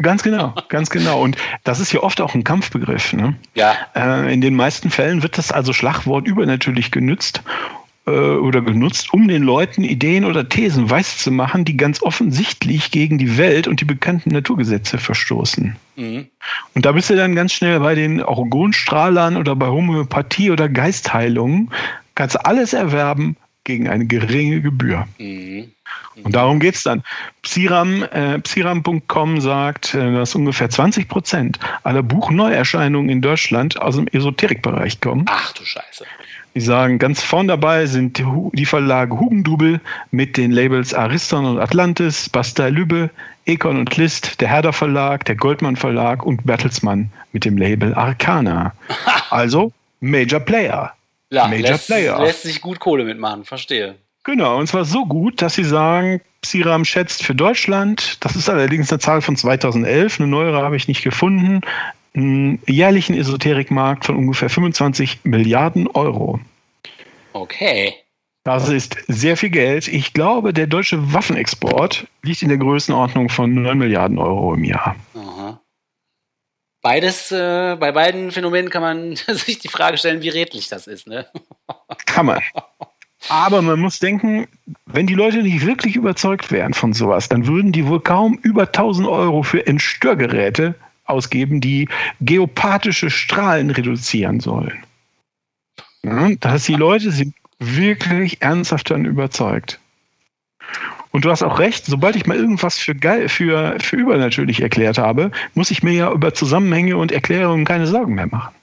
Ganz 0.00 0.22
genau, 0.22 0.54
ganz 0.68 0.88
genau. 0.88 1.20
Und 1.20 1.36
das 1.64 1.78
ist 1.78 1.92
ja 1.92 2.00
oft 2.00 2.20
auch 2.20 2.34
ein 2.34 2.44
Kampfbegriff. 2.44 3.12
Ne? 3.12 3.34
Ja, 3.54 3.76
Äh, 3.94 4.32
in 4.32 4.40
den 4.40 4.56
meisten 4.56 4.90
Fällen 4.90 5.22
wird 5.22 5.36
das 5.36 5.52
also 5.52 5.74
Schlagwort 5.74 6.26
übernatürlich 6.26 6.90
genützt 6.90 7.42
äh, 8.06 8.10
oder 8.10 8.62
genutzt, 8.62 9.12
um 9.12 9.28
den 9.28 9.42
Leuten 9.42 9.84
Ideen 9.84 10.24
oder 10.24 10.48
Thesen 10.48 10.88
weiszumachen, 10.88 11.66
die 11.66 11.76
ganz 11.76 12.02
offensichtlich 12.02 12.90
gegen 12.90 13.18
die 13.18 13.36
Welt 13.36 13.68
und 13.68 13.82
die 13.82 13.84
bekannten 13.84 14.30
Naturgesetze 14.30 14.96
verstoßen. 14.96 15.76
mhm. 15.96 16.26
Und 16.74 16.86
da 16.86 16.92
bist 16.92 17.10
du 17.10 17.16
dann 17.16 17.34
ganz 17.34 17.52
schnell 17.52 17.78
bei 17.80 17.94
den 17.94 18.22
Orgonstrahlern 18.22 19.36
oder 19.36 19.54
bei 19.54 19.66
Homöopathie 19.66 20.50
oder 20.50 20.70
Geistheilungen. 20.70 21.70
Kannst 22.14 22.36
du 22.36 22.44
alles 22.46 22.72
erwerben 22.72 23.36
gegen 23.64 23.88
eine 23.88 24.06
geringe 24.06 24.60
Gebühr. 24.60 25.06
Mhm. 25.18 25.70
Und 26.24 26.34
darum 26.34 26.60
geht's 26.60 26.82
dann. 26.82 27.02
Psiram, 27.42 28.02
äh, 28.02 28.38
Psiram.com 28.40 29.40
sagt, 29.40 29.94
äh, 29.94 30.12
dass 30.12 30.34
ungefähr 30.34 30.68
20 30.68 31.08
Prozent 31.08 31.58
aller 31.82 32.02
Buchneuerscheinungen 32.02 33.10
in 33.10 33.22
Deutschland 33.22 33.80
aus 33.80 33.96
dem 33.96 34.06
Esoterikbereich 34.08 35.00
kommen. 35.00 35.24
ach 35.28 35.52
du 35.52 35.64
Scheiße. 35.64 36.04
Die 36.54 36.60
sagen, 36.60 36.98
ganz 36.98 37.22
vorn 37.22 37.48
dabei 37.48 37.86
sind 37.86 38.18
die, 38.18 38.26
die 38.52 38.66
Verlage 38.66 39.18
Hugendubel 39.18 39.80
mit 40.10 40.36
den 40.36 40.50
Labels 40.50 40.92
Ariston 40.92 41.46
und 41.46 41.58
Atlantis, 41.58 42.28
Bastei 42.28 42.68
Lübbe, 42.68 43.08
Econ 43.46 43.78
und 43.78 43.96
List, 43.96 44.40
der 44.40 44.48
Herder 44.48 44.74
Verlag, 44.74 45.24
der 45.24 45.34
Goldmann 45.34 45.76
Verlag 45.76 46.24
und 46.24 46.44
Bertelsmann 46.44 47.10
mit 47.32 47.44
dem 47.44 47.56
Label 47.56 47.94
Arcana. 47.94 48.72
Also 49.30 49.72
Major 50.00 50.40
Player. 50.40 50.92
Ja, 51.32 51.48
Major 51.48 51.70
lässt, 51.70 51.86
Player. 51.86 52.20
lässt 52.20 52.42
sich 52.42 52.60
gut 52.60 52.78
Kohle 52.78 53.04
mitmachen, 53.04 53.44
verstehe. 53.44 53.94
Genau, 54.24 54.58
und 54.58 54.66
zwar 54.66 54.84
so 54.84 55.06
gut, 55.06 55.40
dass 55.40 55.54
sie 55.54 55.64
sagen, 55.64 56.20
Psiram 56.42 56.84
schätzt 56.84 57.24
für 57.24 57.34
Deutschland, 57.34 58.22
das 58.22 58.36
ist 58.36 58.50
allerdings 58.50 58.92
eine 58.92 58.98
Zahl 58.98 59.22
von 59.22 59.34
2011, 59.34 60.20
eine 60.20 60.28
neuere 60.28 60.62
habe 60.62 60.76
ich 60.76 60.88
nicht 60.88 61.02
gefunden, 61.02 61.62
einen 62.14 62.60
jährlichen 62.66 63.16
Esoterikmarkt 63.16 64.04
von 64.04 64.16
ungefähr 64.16 64.50
25 64.50 65.20
Milliarden 65.24 65.88
Euro. 65.88 66.38
Okay. 67.32 67.94
Das 68.44 68.68
ist 68.68 68.96
sehr 69.08 69.36
viel 69.36 69.50
Geld. 69.50 69.88
Ich 69.88 70.12
glaube, 70.12 70.52
der 70.52 70.66
deutsche 70.66 71.14
Waffenexport 71.14 72.06
liegt 72.22 72.42
in 72.42 72.48
der 72.48 72.58
Größenordnung 72.58 73.30
von 73.30 73.54
9 73.54 73.78
Milliarden 73.78 74.18
Euro 74.18 74.52
im 74.54 74.64
Jahr. 74.64 74.96
Beides, 76.82 77.30
äh, 77.30 77.76
bei 77.78 77.92
beiden 77.92 78.32
Phänomenen 78.32 78.68
kann 78.68 78.82
man 78.82 79.16
sich 79.28 79.60
die 79.60 79.68
Frage 79.68 79.98
stellen, 79.98 80.20
wie 80.22 80.28
redlich 80.28 80.68
das 80.68 80.86
ist, 80.86 81.06
ne? 81.06 81.26
Kann 82.06 82.26
man. 82.26 82.40
Aber 83.28 83.62
man 83.62 83.78
muss 83.78 84.00
denken, 84.00 84.48
wenn 84.86 85.06
die 85.06 85.14
Leute 85.14 85.42
nicht 85.42 85.64
wirklich 85.64 85.94
überzeugt 85.94 86.50
wären 86.50 86.74
von 86.74 86.92
sowas, 86.92 87.28
dann 87.28 87.46
würden 87.46 87.70
die 87.70 87.86
wohl 87.86 88.00
kaum 88.00 88.36
über 88.42 88.62
1000 88.62 89.06
Euro 89.06 89.44
für 89.44 89.64
Entstörgeräte 89.64 90.74
ausgeben, 91.04 91.60
die 91.60 91.88
geopathische 92.20 93.10
Strahlen 93.10 93.70
reduzieren 93.70 94.40
sollen. 94.40 94.84
Ja, 96.02 96.30
das 96.40 96.52
heißt, 96.52 96.68
die 96.68 96.74
Leute 96.74 97.12
sind 97.12 97.34
wirklich 97.60 98.42
ernsthaft 98.42 98.90
dann 98.90 99.04
überzeugt. 99.04 99.78
Und 101.12 101.24
du 101.24 101.30
hast 101.30 101.42
auch 101.42 101.58
recht, 101.58 101.84
sobald 101.84 102.16
ich 102.16 102.26
mal 102.26 102.36
irgendwas 102.36 102.78
für 102.78 102.94
geil, 102.94 103.28
für, 103.28 103.78
für 103.80 103.96
übernatürlich 103.96 104.62
erklärt 104.62 104.98
habe, 104.98 105.30
muss 105.54 105.70
ich 105.70 105.82
mir 105.82 105.92
ja 105.92 106.10
über 106.10 106.34
Zusammenhänge 106.34 106.96
und 106.96 107.12
Erklärungen 107.12 107.64
keine 107.64 107.86
Sorgen 107.86 108.14
mehr 108.14 108.26
machen. 108.26 108.54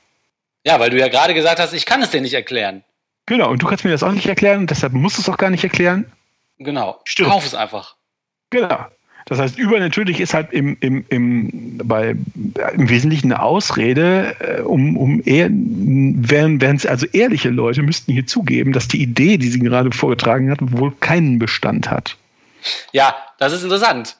Ja, 0.65 0.79
weil 0.79 0.89
du 0.89 0.97
ja 0.97 1.07
gerade 1.07 1.33
gesagt 1.33 1.59
hast, 1.59 1.73
ich 1.73 1.85
kann 1.85 2.01
es 2.01 2.09
dir 2.09 2.21
nicht 2.21 2.33
erklären. 2.33 2.83
Genau, 3.27 3.49
und 3.51 3.61
du 3.61 3.67
kannst 3.67 3.85
mir 3.85 3.91
das 3.91 4.03
auch 4.03 4.11
nicht 4.11 4.25
erklären, 4.25 4.61
und 4.61 4.71
deshalb 4.71 4.93
musst 4.93 5.17
du 5.17 5.21
es 5.21 5.29
auch 5.29 5.37
gar 5.37 5.51
nicht 5.51 5.63
erklären. 5.63 6.11
Genau. 6.57 6.99
Stimmt. 7.05 7.29
Kauf 7.29 7.45
es 7.45 7.53
einfach. 7.53 7.95
Genau. 8.49 8.87
Das 9.25 9.37
heißt, 9.37 9.59
übernatürlich 9.59 10.19
ist 10.19 10.33
halt 10.33 10.51
im, 10.51 10.75
im, 10.79 11.05
im, 11.09 11.77
bei, 11.83 12.15
im 12.73 12.89
Wesentlichen 12.89 13.31
eine 13.31 13.43
Ausrede, 13.43 14.35
äh, 14.39 14.61
um, 14.61 14.97
um 14.97 15.21
eher, 15.23 15.49
wären 15.51 16.75
es 16.75 16.87
also 16.87 17.05
ehrliche 17.13 17.49
Leute 17.49 17.83
müssten 17.83 18.11
hier 18.11 18.25
zugeben, 18.25 18.73
dass 18.73 18.87
die 18.87 19.01
Idee, 19.01 19.37
die 19.37 19.49
sie 19.49 19.59
gerade 19.59 19.91
vorgetragen 19.91 20.49
hat, 20.49 20.59
wohl 20.61 20.91
keinen 20.99 21.37
Bestand 21.37 21.91
hat. 21.91 22.17
Ja, 22.91 23.15
das 23.37 23.53
ist 23.53 23.63
interessant. 23.63 24.17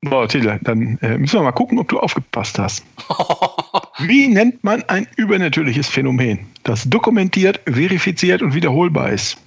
Boah, 0.01 0.27
Tille, 0.27 0.59
dann 0.63 0.97
äh, 1.01 1.17
müssen 1.17 1.39
wir 1.39 1.43
mal 1.43 1.51
gucken, 1.51 1.77
ob 1.77 1.89
du 1.89 1.99
aufgepasst 1.99 2.57
hast. 2.57 2.83
Wie 3.99 4.27
nennt 4.27 4.63
man 4.63 4.81
ein 4.83 5.07
übernatürliches 5.15 5.89
Phänomen, 5.89 6.47
das 6.63 6.89
dokumentiert, 6.89 7.59
verifiziert 7.65 8.41
und 8.41 8.55
wiederholbar 8.55 9.11
ist? 9.11 9.37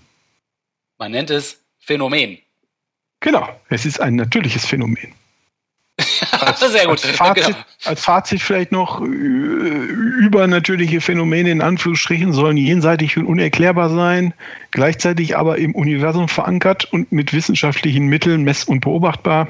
Man 0.98 1.10
nennt 1.10 1.30
es 1.30 1.60
Phänomen. 1.78 2.38
Genau, 3.24 3.48
es 3.70 3.86
ist 3.86 4.02
ein 4.02 4.16
natürliches 4.16 4.66
Phänomen. 4.66 5.14
Als, 6.40 6.60
Sehr 6.72 6.84
gut. 6.84 7.02
Als 7.02 7.16
Fazit, 7.16 7.46
genau. 7.46 7.58
als 7.86 8.04
Fazit, 8.04 8.42
vielleicht 8.42 8.70
noch, 8.70 9.00
äh, 9.00 9.04
übernatürliche 9.06 11.00
Phänomene 11.00 11.50
in 11.50 11.62
Anführungsstrichen 11.62 12.34
sollen 12.34 12.58
jenseitig 12.58 13.16
und 13.16 13.24
unerklärbar 13.24 13.88
sein, 13.88 14.34
gleichzeitig 14.72 15.38
aber 15.38 15.56
im 15.56 15.74
Universum 15.74 16.28
verankert 16.28 16.84
und 16.92 17.12
mit 17.12 17.32
wissenschaftlichen 17.32 18.08
Mitteln 18.08 18.42
mess- 18.42 18.64
und 18.64 18.80
beobachtbar. 18.80 19.48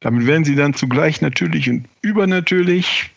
Damit 0.00 0.26
werden 0.26 0.44
sie 0.44 0.54
dann 0.54 0.74
zugleich 0.74 1.22
natürlich 1.22 1.70
und 1.70 1.86
übernatürlich. 2.02 3.12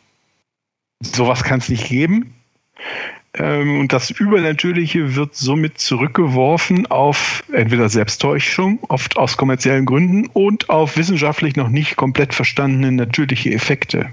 Sowas 1.02 1.44
kann 1.44 1.60
es 1.60 1.68
nicht 1.68 1.90
geben. 1.90 2.34
Ähm, 3.34 3.80
und 3.80 3.94
das 3.94 4.10
Übernatürliche 4.10 5.16
wird 5.16 5.36
somit 5.36 5.80
zurückgeworfen 5.80 6.88
auf 6.88 7.44
entweder 7.52 7.90
Selbsttäuschung, 7.90 8.80
oft 8.90 9.18
aus 9.18 9.38
kommerziellen 9.38 9.86
Gründen, 9.86 10.28
und 10.28 10.70
auf 10.70 10.98
wissenschaftlich 10.98 11.56
noch 11.56 11.70
nicht 11.70 11.96
komplett 11.96 12.34
verstandene 12.34 12.92
natürliche 12.92 13.52
Effekte. 13.52 14.10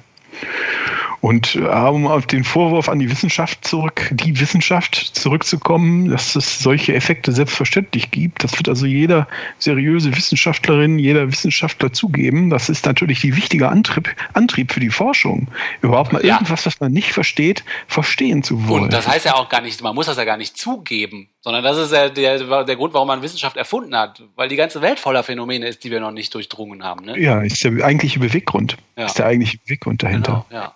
Und 1.25 1.55
äh, 1.55 1.61
um 1.61 2.07
auf 2.07 2.27
den 2.27 2.45
Vorwurf 2.45 2.91
an 2.91 2.99
die 2.99 3.11
Wissenschaft 3.11 3.67
zurück, 3.67 4.11
die 4.13 4.39
Wissenschaft 4.39 4.95
zurückzukommen, 4.95 6.11
dass 6.11 6.37
es 6.37 6.59
solche 6.59 6.95
Effekte 6.95 7.33
selbstverständlich 7.33 8.11
gibt, 8.11 8.45
das 8.45 8.59
wird 8.59 8.69
also 8.69 8.85
jeder 8.85 9.27
seriöse 9.59 10.15
Wissenschaftlerin, 10.15 10.99
jeder 10.99 11.27
Wissenschaftler 11.27 11.95
zugeben. 11.95 12.51
Das 12.51 12.69
ist 12.69 12.85
natürlich 12.85 13.23
die 13.23 13.35
wichtige 13.37 13.71
Antrieb, 13.71 14.15
Antrieb 14.35 14.71
für 14.71 14.81
die 14.81 14.91
Forschung, 14.91 15.49
überhaupt 15.81 16.13
mal 16.13 16.23
ja. 16.23 16.35
irgendwas, 16.35 16.67
was 16.67 16.79
man 16.81 16.93
nicht 16.93 17.15
versteht, 17.15 17.65
verstehen 17.89 18.43
zu 18.43 18.69
wollen. 18.69 18.83
Und 18.83 18.93
das 18.93 19.09
heißt 19.09 19.25
ja 19.25 19.37
auch 19.37 19.49
gar 19.49 19.63
nicht, 19.63 19.81
man 19.81 19.95
muss 19.95 20.05
das 20.05 20.19
ja 20.19 20.27
gar 20.27 20.37
nicht 20.37 20.59
zugeben, 20.59 21.31
sondern 21.41 21.65
das 21.65 21.79
ist 21.79 21.91
ja 21.91 22.11
der, 22.11 22.65
der 22.65 22.77
Grund, 22.77 22.93
warum 22.93 23.09
man 23.09 23.23
Wissenschaft 23.23 23.57
erfunden 23.57 23.97
hat, 23.97 24.23
weil 24.37 24.51
die 24.51 24.57
ganze 24.57 24.83
Welt 24.83 25.01
voller 25.01 25.23
Phänomene 25.23 25.69
ist, 25.69 25.85
die 25.85 25.91
wir 25.91 26.01
noch 26.01 26.13
nicht 26.13 26.35
durchdrungen 26.35 26.85
haben. 26.85 27.07
Ne? 27.07 27.19
Ja, 27.19 27.41
ist 27.41 27.65
der 27.65 27.83
eigentliche 27.83 28.19
Beweggrund. 28.19 28.77
Ja. 28.99 29.07
Ist 29.07 29.19
der 29.19 29.25
eigentliche 29.25 29.57
Beweggrund 29.57 30.03
dahinter. 30.03 30.45
Genau, 30.51 30.63
ja. 30.63 30.75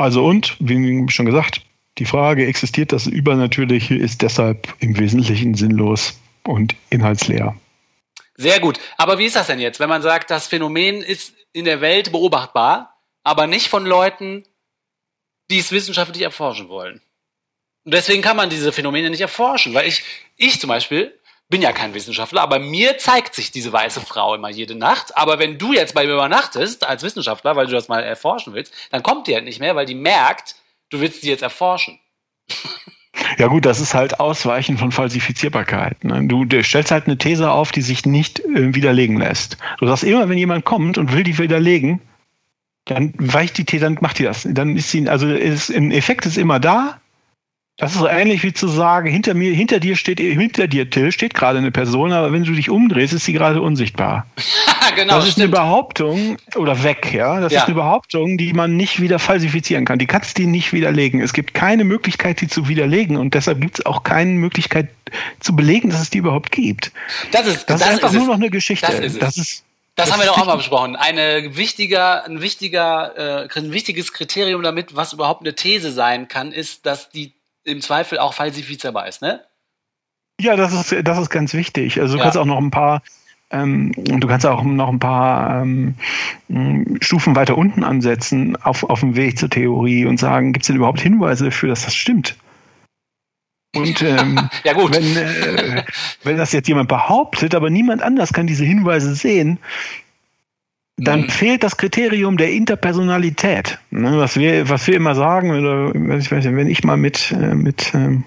Also 0.00 0.24
und, 0.24 0.56
wie 0.60 1.06
schon 1.10 1.26
gesagt, 1.26 1.60
die 1.98 2.06
Frage, 2.06 2.46
existiert 2.46 2.90
das 2.90 3.06
Übernatürliche, 3.06 3.94
ist 3.94 4.22
deshalb 4.22 4.74
im 4.78 4.98
Wesentlichen 4.98 5.54
sinnlos 5.54 6.18
und 6.44 6.74
inhaltsleer. 6.88 7.54
Sehr 8.34 8.60
gut. 8.60 8.80
Aber 8.96 9.18
wie 9.18 9.26
ist 9.26 9.36
das 9.36 9.48
denn 9.48 9.60
jetzt, 9.60 9.78
wenn 9.78 9.90
man 9.90 10.00
sagt, 10.00 10.30
das 10.30 10.46
Phänomen 10.46 11.02
ist 11.02 11.34
in 11.52 11.66
der 11.66 11.82
Welt 11.82 12.12
beobachtbar, 12.12 12.96
aber 13.24 13.46
nicht 13.46 13.68
von 13.68 13.84
Leuten, 13.84 14.44
die 15.50 15.58
es 15.58 15.70
wissenschaftlich 15.70 16.22
erforschen 16.22 16.70
wollen? 16.70 17.02
Und 17.84 17.92
deswegen 17.92 18.22
kann 18.22 18.38
man 18.38 18.48
diese 18.48 18.72
Phänomene 18.72 19.10
nicht 19.10 19.20
erforschen, 19.20 19.74
weil 19.74 19.86
ich, 19.86 20.02
ich 20.36 20.58
zum 20.60 20.68
Beispiel 20.68 21.19
bin 21.50 21.60
ja 21.62 21.72
kein 21.72 21.92
Wissenschaftler, 21.94 22.42
aber 22.42 22.60
mir 22.60 22.96
zeigt 22.96 23.34
sich 23.34 23.50
diese 23.50 23.72
weiße 23.72 24.00
Frau 24.00 24.34
immer 24.36 24.48
jede 24.50 24.76
Nacht. 24.76 25.16
Aber 25.16 25.38
wenn 25.38 25.58
du 25.58 25.72
jetzt 25.72 25.94
bei 25.94 26.06
mir 26.06 26.14
übernachtest 26.14 26.86
als 26.86 27.02
Wissenschaftler, 27.02 27.56
weil 27.56 27.66
du 27.66 27.72
das 27.72 27.88
mal 27.88 28.02
erforschen 28.02 28.54
willst, 28.54 28.72
dann 28.90 29.02
kommt 29.02 29.26
die 29.26 29.34
halt 29.34 29.44
nicht 29.44 29.60
mehr, 29.60 29.74
weil 29.74 29.84
die 29.84 29.96
merkt, 29.96 30.54
du 30.90 31.00
willst 31.00 31.24
die 31.24 31.28
jetzt 31.28 31.42
erforschen. 31.42 31.98
Ja 33.36 33.48
gut, 33.48 33.66
das 33.66 33.80
ist 33.80 33.94
halt 33.94 34.20
Ausweichen 34.20 34.78
von 34.78 34.92
Falsifizierbarkeit. 34.92 36.04
Ne? 36.04 36.26
Du, 36.26 36.44
du, 36.44 36.62
stellst 36.62 36.90
halt 36.90 37.06
eine 37.06 37.18
These 37.18 37.50
auf, 37.50 37.72
die 37.72 37.82
sich 37.82 38.06
nicht 38.06 38.40
äh, 38.40 38.74
widerlegen 38.74 39.18
lässt. 39.18 39.56
Du 39.78 39.86
sagst 39.86 40.04
immer, 40.04 40.28
wenn 40.28 40.38
jemand 40.38 40.64
kommt 40.64 40.98
und 40.98 41.12
will 41.12 41.22
die 41.22 41.36
widerlegen, 41.38 42.00
dann 42.86 43.12
weicht 43.18 43.58
die 43.58 43.64
These, 43.64 43.84
dann 43.84 43.98
macht 44.00 44.18
die 44.18 44.24
das. 44.24 44.46
Dann 44.48 44.76
ist 44.76 44.90
sie, 44.90 45.08
also 45.08 45.28
ist, 45.28 45.70
ein 45.70 45.90
Effekt 45.90 46.26
ist 46.26 46.38
immer 46.38 46.60
da, 46.60 47.00
das 47.80 47.92
ist 47.92 47.98
so 47.98 48.06
ähnlich 48.06 48.42
wie 48.42 48.52
zu 48.52 48.68
sagen, 48.68 49.10
hinter 49.10 49.32
mir, 49.32 49.54
hinter 49.54 49.80
dir 49.80 49.96
steht, 49.96 50.20
hinter 50.20 50.68
dir, 50.68 50.90
Till, 50.90 51.12
steht 51.12 51.32
gerade 51.32 51.58
eine 51.58 51.70
Person, 51.70 52.12
aber 52.12 52.30
wenn 52.30 52.44
du 52.44 52.52
dich 52.52 52.68
umdrehst, 52.68 53.14
ist 53.14 53.24
sie 53.24 53.32
gerade 53.32 53.62
unsichtbar. 53.62 54.26
genau. 54.94 55.16
Das 55.16 55.24
ist 55.24 55.32
stimmt. 55.32 55.54
eine 55.54 55.64
Behauptung, 55.64 56.36
oder 56.56 56.82
weg, 56.82 57.12
ja. 57.14 57.40
Das 57.40 57.52
ja. 57.52 57.60
ist 57.60 57.66
eine 57.66 57.76
Behauptung, 57.76 58.36
die 58.36 58.52
man 58.52 58.76
nicht 58.76 59.00
wieder 59.00 59.18
falsifizieren 59.18 59.86
kann. 59.86 59.98
Die 59.98 60.06
kannst 60.06 60.36
du 60.36 60.42
nicht 60.42 60.74
widerlegen. 60.74 61.22
Es 61.22 61.32
gibt 61.32 61.54
keine 61.54 61.84
Möglichkeit, 61.84 62.42
die 62.42 62.48
zu 62.48 62.68
widerlegen 62.68 63.16
und 63.16 63.32
deshalb 63.32 63.62
gibt 63.62 63.78
es 63.78 63.86
auch 63.86 64.02
keine 64.02 64.32
Möglichkeit 64.32 64.90
zu 65.40 65.56
belegen, 65.56 65.88
dass 65.88 66.02
es 66.02 66.10
die 66.10 66.18
überhaupt 66.18 66.52
gibt. 66.52 66.92
Das 67.32 67.46
ist, 67.46 67.70
das, 67.70 67.80
das 67.80 67.88
ist 67.88 67.94
einfach 67.94 68.12
nur 68.12 68.26
noch 68.26 68.34
eine 68.34 68.50
Geschichte. 68.50 68.86
Das 68.86 69.00
ist, 69.00 69.22
das 69.22 69.38
ist 69.38 69.64
das, 69.96 70.06
das 70.06 70.12
haben 70.12 70.20
wir 70.20 70.26
doch 70.26 70.38
auch 70.38 70.46
mal 70.46 70.56
besprochen. 70.56 70.96
Eine 70.96 71.56
wichtiger, 71.56 72.24
ein 72.24 72.40
wichtiger, 72.40 73.46
äh, 73.46 73.58
ein 73.58 73.72
wichtiges 73.72 74.12
Kriterium 74.12 74.62
damit, 74.62 74.96
was 74.96 75.12
überhaupt 75.12 75.42
eine 75.42 75.54
These 75.54 75.92
sein 75.92 76.28
kann, 76.28 76.52
ist, 76.52 76.86
dass 76.86 77.10
die 77.10 77.32
im 77.70 77.80
Zweifel 77.80 78.18
auch 78.18 78.34
falsifizierbar 78.34 79.08
ist, 79.08 79.22
ne? 79.22 79.44
Ja, 80.40 80.56
das 80.56 80.72
ist, 80.72 81.06
das 81.06 81.18
ist 81.18 81.30
ganz 81.30 81.54
wichtig. 81.54 82.00
Also 82.00 82.14
du 82.14 82.18
ja. 82.18 82.24
kannst 82.24 82.38
auch 82.38 82.46
noch 82.46 82.58
ein 82.58 82.70
paar, 82.70 83.02
ähm, 83.50 83.92
du 83.96 84.26
kannst 84.26 84.46
auch 84.46 84.62
noch 84.62 84.88
ein 84.88 84.98
paar 84.98 85.62
ähm, 85.62 85.94
Stufen 87.00 87.36
weiter 87.36 87.58
unten 87.58 87.84
ansetzen 87.84 88.56
auf, 88.56 88.84
auf 88.84 89.00
dem 89.00 89.16
Weg 89.16 89.38
zur 89.38 89.50
Theorie 89.50 90.06
und 90.06 90.18
sagen, 90.18 90.52
gibt 90.52 90.64
es 90.64 90.68
denn 90.68 90.76
überhaupt 90.76 91.00
Hinweise 91.00 91.46
dafür, 91.46 91.68
dass 91.68 91.84
das 91.84 91.94
stimmt? 91.94 92.36
Und 93.76 94.02
ähm, 94.02 94.48
ja, 94.64 94.72
gut. 94.72 94.96
Wenn, 94.96 95.16
äh, 95.16 95.84
wenn 96.22 96.36
das 96.38 96.52
jetzt 96.52 96.68
jemand 96.68 96.88
behauptet, 96.88 97.54
aber 97.54 97.70
niemand 97.70 98.02
anders 98.02 98.32
kann 98.32 98.46
diese 98.46 98.64
Hinweise 98.64 99.14
sehen, 99.14 99.58
dann 100.96 101.22
mhm. 101.22 101.28
fehlt 101.28 101.62
das 101.62 101.76
Kriterium 101.76 102.36
der 102.36 102.52
Interpersonalität. 102.52 103.78
Ne, 103.90 104.18
was, 104.18 104.36
wir, 104.36 104.68
was 104.68 104.86
wir 104.86 104.94
immer 104.94 105.14
sagen, 105.14 105.50
oder 105.50 105.94
wenn 105.94 106.68
ich 106.68 106.84
mal 106.84 106.96
mit, 106.96 107.32
äh, 107.32 107.54
mit, 107.54 107.92
ähm, 107.94 108.24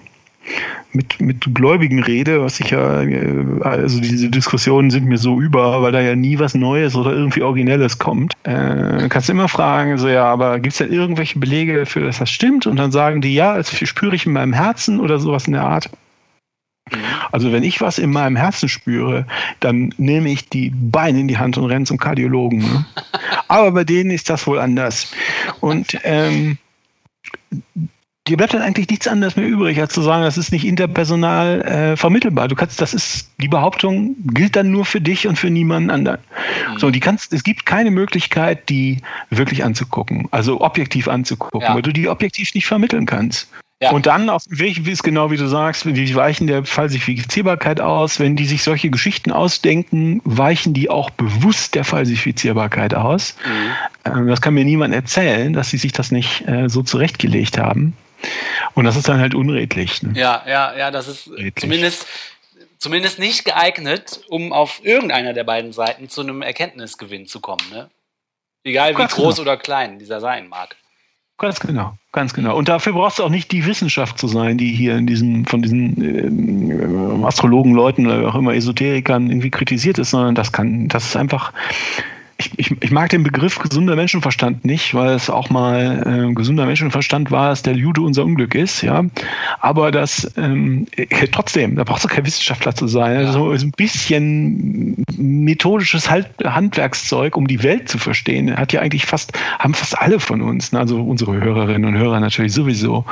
mit, 0.92 1.20
mit 1.20 1.54
Gläubigen 1.54 2.02
rede, 2.02 2.42
was 2.42 2.60
ich 2.60 2.70
ja, 2.70 3.02
äh, 3.02 3.44
also 3.62 4.00
diese 4.00 4.28
Diskussionen 4.28 4.90
sind 4.90 5.06
mir 5.06 5.18
so 5.18 5.40
über, 5.40 5.82
weil 5.82 5.92
da 5.92 6.00
ja 6.00 6.16
nie 6.16 6.38
was 6.38 6.54
Neues 6.54 6.94
oder 6.94 7.12
irgendwie 7.12 7.42
Originelles 7.42 7.98
kommt. 7.98 8.34
Äh, 8.44 9.08
kannst 9.08 9.28
du 9.28 9.32
immer 9.32 9.48
fragen, 9.48 9.98
so 9.98 10.08
ja, 10.08 10.24
aber 10.24 10.58
gibt 10.58 10.72
es 10.72 10.78
denn 10.78 10.92
irgendwelche 10.92 11.38
Belege 11.38 11.78
dafür, 11.78 12.06
dass 12.06 12.18
das 12.18 12.30
stimmt? 12.30 12.66
Und 12.66 12.76
dann 12.76 12.92
sagen 12.92 13.20
die, 13.20 13.34
ja, 13.34 13.56
das 13.56 13.70
spüre 13.76 14.14
ich 14.14 14.26
in 14.26 14.32
meinem 14.32 14.52
Herzen 14.52 15.00
oder 15.00 15.18
sowas 15.18 15.46
in 15.46 15.52
der 15.52 15.64
Art. 15.64 15.90
Also 17.32 17.52
wenn 17.52 17.62
ich 17.62 17.80
was 17.80 17.98
in 17.98 18.10
meinem 18.10 18.36
Herzen 18.36 18.68
spüre, 18.68 19.26
dann 19.60 19.92
nehme 19.96 20.30
ich 20.30 20.48
die 20.48 20.70
Beine 20.70 21.20
in 21.20 21.28
die 21.28 21.38
Hand 21.38 21.56
und 21.56 21.64
renne 21.64 21.86
zum 21.86 21.98
Kardiologen. 21.98 22.58
Ne? 22.58 22.84
Aber 23.48 23.72
bei 23.72 23.84
denen 23.84 24.10
ist 24.10 24.28
das 24.30 24.46
wohl 24.46 24.58
anders. 24.58 25.12
Und 25.60 25.98
ähm, 26.04 26.58
dir 28.26 28.36
bleibt 28.36 28.54
dann 28.54 28.62
eigentlich 28.62 28.88
nichts 28.88 29.08
anderes 29.08 29.36
mehr 29.36 29.46
übrig, 29.46 29.80
als 29.80 29.92
zu 29.92 30.02
sagen, 30.02 30.24
das 30.24 30.38
ist 30.38 30.52
nicht 30.52 30.64
interpersonal 30.64 31.62
äh, 31.62 31.96
vermittelbar. 31.96 32.48
Du 32.48 32.54
kannst, 32.54 32.80
das 32.80 32.94
ist, 32.94 33.30
die 33.40 33.48
Behauptung 33.48 34.16
gilt 34.32 34.56
dann 34.56 34.70
nur 34.70 34.84
für 34.84 35.00
dich 35.00 35.26
und 35.26 35.38
für 35.38 35.50
niemanden 35.50 35.90
anderen. 35.90 36.20
Mhm. 36.72 36.78
So, 36.78 36.90
die 36.90 37.00
kannst, 37.00 37.32
es 37.32 37.44
gibt 37.44 37.66
keine 37.66 37.90
Möglichkeit, 37.90 38.68
die 38.68 38.98
wirklich 39.30 39.64
anzugucken, 39.64 40.28
also 40.30 40.60
objektiv 40.60 41.08
anzugucken, 41.08 41.60
ja. 41.60 41.74
weil 41.74 41.82
du 41.82 41.92
die 41.92 42.08
objektiv 42.08 42.54
nicht 42.54 42.66
vermitteln 42.66 43.06
kannst. 43.06 43.48
Ja. 43.84 43.90
Und 43.90 44.06
dann 44.06 44.30
auf 44.30 44.44
dem 44.44 44.58
Weg, 44.58 44.86
wie 44.86 44.92
es 44.92 45.02
genau 45.02 45.30
wie 45.30 45.36
du 45.36 45.46
sagst, 45.46 45.84
die 45.84 46.14
weichen 46.14 46.46
der 46.46 46.64
Falsifizierbarkeit 46.64 47.82
aus. 47.82 48.18
Wenn 48.18 48.34
die 48.34 48.46
sich 48.46 48.62
solche 48.62 48.88
Geschichten 48.88 49.30
ausdenken, 49.30 50.22
weichen 50.24 50.72
die 50.72 50.88
auch 50.88 51.10
bewusst 51.10 51.74
der 51.74 51.84
Falsifizierbarkeit 51.84 52.94
aus. 52.94 53.36
Mhm. 53.44 54.10
Ähm, 54.10 54.26
das 54.28 54.40
kann 54.40 54.54
mir 54.54 54.64
niemand 54.64 54.94
erzählen, 54.94 55.52
dass 55.52 55.68
sie 55.68 55.76
sich 55.76 55.92
das 55.92 56.10
nicht 56.10 56.48
äh, 56.48 56.70
so 56.70 56.82
zurechtgelegt 56.82 57.58
haben. 57.58 57.94
Und 58.72 58.86
das 58.86 58.96
ist 58.96 59.06
dann 59.06 59.20
halt 59.20 59.34
unredlich. 59.34 60.02
Ne? 60.02 60.18
Ja, 60.18 60.42
ja, 60.46 60.74
ja, 60.74 60.90
das 60.90 61.06
ist 61.06 61.30
Redlich. 61.30 61.56
zumindest 61.56 62.06
zumindest 62.78 63.18
nicht 63.18 63.44
geeignet, 63.44 64.22
um 64.28 64.54
auf 64.54 64.80
irgendeiner 64.82 65.34
der 65.34 65.44
beiden 65.44 65.72
Seiten 65.74 66.08
zu 66.08 66.22
einem 66.22 66.40
Erkenntnisgewinn 66.40 67.26
zu 67.26 67.40
kommen. 67.40 67.68
Ne? 67.70 67.90
Egal 68.62 68.92
wie 68.92 68.98
Ganz 68.98 69.14
groß 69.14 69.36
genau. 69.36 69.50
oder 69.50 69.56
klein 69.58 69.98
dieser 69.98 70.20
sein 70.20 70.48
mag. 70.48 70.74
Ganz 71.38 71.58
genau, 71.58 71.94
ganz 72.12 72.32
genau. 72.32 72.56
Und 72.56 72.68
dafür 72.68 72.92
brauchst 72.92 73.18
du 73.18 73.24
auch 73.24 73.28
nicht 73.28 73.50
die 73.50 73.66
Wissenschaft 73.66 74.18
zu 74.18 74.28
sein, 74.28 74.56
die 74.56 74.70
hier 74.70 74.96
in 74.96 75.06
diesen, 75.06 75.44
von 75.46 75.62
diesen 75.62 77.22
äh, 77.22 77.26
Astrologen-Leuten 77.26 78.06
oder 78.06 78.28
auch 78.28 78.36
immer 78.36 78.54
Esoterikern 78.54 79.28
irgendwie 79.30 79.50
kritisiert 79.50 79.98
ist, 79.98 80.10
sondern 80.10 80.36
das 80.36 80.52
kann, 80.52 80.86
das 80.86 81.06
ist 81.06 81.16
einfach 81.16 81.52
ich, 82.38 82.50
ich, 82.58 82.82
ich 82.82 82.90
mag 82.90 83.10
den 83.10 83.22
Begriff 83.22 83.58
gesunder 83.58 83.94
Menschenverstand 83.94 84.64
nicht, 84.64 84.94
weil 84.94 85.14
es 85.14 85.30
auch 85.30 85.50
mal 85.50 86.28
äh, 86.30 86.34
gesunder 86.34 86.66
Menschenverstand 86.66 87.30
war, 87.30 87.50
dass 87.50 87.62
der 87.62 87.74
Jude 87.74 88.00
unser 88.00 88.24
Unglück 88.24 88.54
ist, 88.54 88.82
ja. 88.82 89.04
Aber 89.60 89.92
das 89.92 90.32
ähm, 90.36 90.86
äh, 90.96 91.06
trotzdem, 91.28 91.76
da 91.76 91.84
brauchst 91.84 92.04
du 92.04 92.08
kein 92.08 92.26
Wissenschaftler 92.26 92.74
zu 92.74 92.88
sein. 92.88 93.20
Ja. 93.20 93.26
Also 93.26 93.50
ein 93.52 93.70
bisschen 93.70 95.04
methodisches 95.16 96.10
halt, 96.10 96.28
Handwerkszeug, 96.44 97.36
um 97.36 97.46
die 97.46 97.62
Welt 97.62 97.88
zu 97.88 97.98
verstehen, 97.98 98.56
hat 98.56 98.72
ja 98.72 98.80
eigentlich 98.80 99.06
fast, 99.06 99.32
haben 99.58 99.74
fast 99.74 99.96
alle 99.98 100.18
von 100.18 100.42
uns, 100.42 100.72
ne? 100.72 100.80
also 100.80 101.02
unsere 101.02 101.40
Hörerinnen 101.40 101.84
und 101.84 101.98
Hörer 101.98 102.18
natürlich 102.18 102.52
sowieso, 102.52 103.04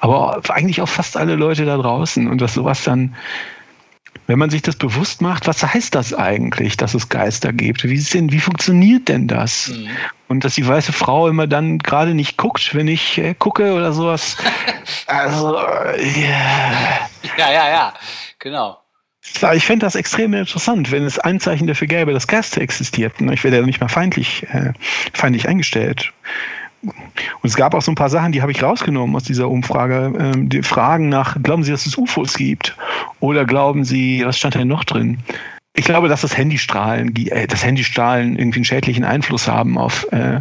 aber 0.00 0.40
eigentlich 0.48 0.80
auch 0.80 0.88
fast 0.88 1.16
alle 1.16 1.36
Leute 1.36 1.66
da 1.66 1.76
draußen 1.76 2.26
und 2.26 2.40
dass 2.40 2.54
sowas 2.54 2.84
dann 2.84 3.14
wenn 4.26 4.38
man 4.38 4.50
sich 4.50 4.62
das 4.62 4.76
bewusst 4.76 5.20
macht, 5.20 5.46
was 5.46 5.62
heißt 5.62 5.94
das 5.94 6.14
eigentlich, 6.14 6.76
dass 6.76 6.94
es 6.94 7.08
Geister 7.08 7.52
gibt? 7.52 7.84
Wie, 7.84 7.94
ist 7.94 8.14
denn, 8.14 8.32
wie 8.32 8.40
funktioniert 8.40 9.08
denn 9.08 9.28
das? 9.28 9.68
Mhm. 9.68 9.88
Und 10.28 10.44
dass 10.44 10.54
die 10.54 10.66
weiße 10.66 10.92
Frau 10.92 11.28
immer 11.28 11.46
dann 11.46 11.78
gerade 11.78 12.14
nicht 12.14 12.36
guckt, 12.38 12.74
wenn 12.74 12.88
ich 12.88 13.18
äh, 13.18 13.34
gucke 13.34 13.74
oder 13.74 13.92
sowas. 13.92 14.36
also, 15.06 15.58
yeah. 15.98 17.08
Ja, 17.36 17.52
ja, 17.52 17.68
ja, 17.68 17.94
genau. 18.38 18.78
Ich 19.54 19.64
fände 19.64 19.86
das 19.86 19.94
extrem 19.94 20.34
interessant, 20.34 20.90
wenn 20.90 21.04
es 21.04 21.18
ein 21.18 21.38
Zeichen 21.38 21.68
dafür 21.68 21.86
gäbe, 21.86 22.12
dass 22.12 22.26
Geister 22.26 22.60
existierten. 22.60 23.32
Ich 23.32 23.44
wäre 23.44 23.56
ja 23.56 23.62
nicht 23.62 23.80
mal 23.80 23.88
feindlich, 23.88 24.44
äh, 24.50 24.72
feindlich 25.12 25.48
eingestellt. 25.48 26.12
Und 27.42 27.48
es 27.48 27.56
gab 27.56 27.74
auch 27.74 27.82
so 27.82 27.90
ein 27.90 27.96
paar 27.96 28.08
Sachen, 28.08 28.32
die 28.32 28.40
habe 28.40 28.52
ich 28.52 28.62
rausgenommen 28.62 29.16
aus 29.16 29.24
dieser 29.24 29.48
Umfrage. 29.48 30.12
Ähm, 30.18 30.48
die 30.48 30.62
Fragen 30.62 31.08
nach, 31.08 31.36
glauben 31.42 31.64
Sie, 31.64 31.72
dass 31.72 31.86
es 31.86 31.98
UFOs 31.98 32.34
gibt? 32.34 32.76
Oder 33.20 33.44
glauben 33.44 33.84
Sie, 33.84 34.22
was 34.24 34.38
stand 34.38 34.54
da 34.54 34.64
noch 34.64 34.84
drin? 34.84 35.18
Ich 35.74 35.84
glaube, 35.84 36.08
dass 36.08 36.20
das 36.20 36.36
Handystrahlen, 36.36 37.14
äh, 37.16 37.46
das 37.46 37.64
Handystrahlen 37.64 38.36
irgendwie 38.36 38.58
einen 38.58 38.64
schädlichen 38.64 39.04
Einfluss 39.04 39.48
haben 39.48 39.76
auf, 39.76 40.06
äh, 40.12 40.40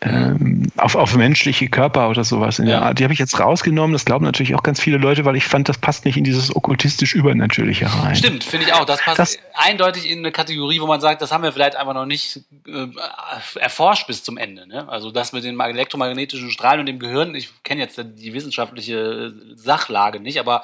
ähm, 0.00 0.70
auf, 0.76 0.94
auf 0.94 1.16
menschliche 1.16 1.68
Körper 1.68 2.08
oder 2.08 2.22
sowas 2.22 2.60
in 2.60 2.66
ja. 2.66 2.78
der 2.78 2.82
Art. 2.82 2.98
Die 2.98 3.04
habe 3.04 3.12
ich 3.12 3.18
jetzt 3.18 3.38
rausgenommen. 3.40 3.92
Das 3.92 4.04
glauben 4.04 4.24
natürlich 4.24 4.54
auch 4.54 4.62
ganz 4.62 4.80
viele 4.80 4.96
Leute, 4.96 5.24
weil 5.24 5.34
ich 5.34 5.44
fand, 5.44 5.68
das 5.68 5.78
passt 5.78 6.04
nicht 6.04 6.16
in 6.16 6.22
dieses 6.22 6.54
okkultistisch 6.54 7.14
Übernatürliche 7.14 7.86
rein. 7.86 8.14
Stimmt, 8.14 8.44
finde 8.44 8.66
ich 8.66 8.72
auch. 8.72 8.84
Das 8.84 9.00
passt 9.00 9.18
das, 9.18 9.38
eindeutig 9.54 10.08
in 10.08 10.20
eine 10.20 10.30
Kategorie, 10.30 10.80
wo 10.80 10.86
man 10.86 11.00
sagt, 11.00 11.20
das 11.20 11.32
haben 11.32 11.42
wir 11.42 11.52
vielleicht 11.52 11.74
einfach 11.74 11.94
noch 11.94 12.06
nicht 12.06 12.40
äh, 12.68 12.86
erforscht 13.58 14.06
bis 14.06 14.22
zum 14.22 14.36
Ende. 14.36 14.68
Ne? 14.68 14.88
Also 14.88 15.10
das 15.10 15.32
mit 15.32 15.42
den 15.42 15.58
elektromagnetischen 15.58 16.50
Strahlen 16.50 16.80
und 16.80 16.86
dem 16.86 17.00
Gehirn, 17.00 17.34
ich 17.34 17.50
kenne 17.64 17.80
jetzt 17.80 18.00
die 18.00 18.32
wissenschaftliche 18.32 19.34
Sachlage 19.56 20.20
nicht, 20.20 20.38
aber 20.38 20.62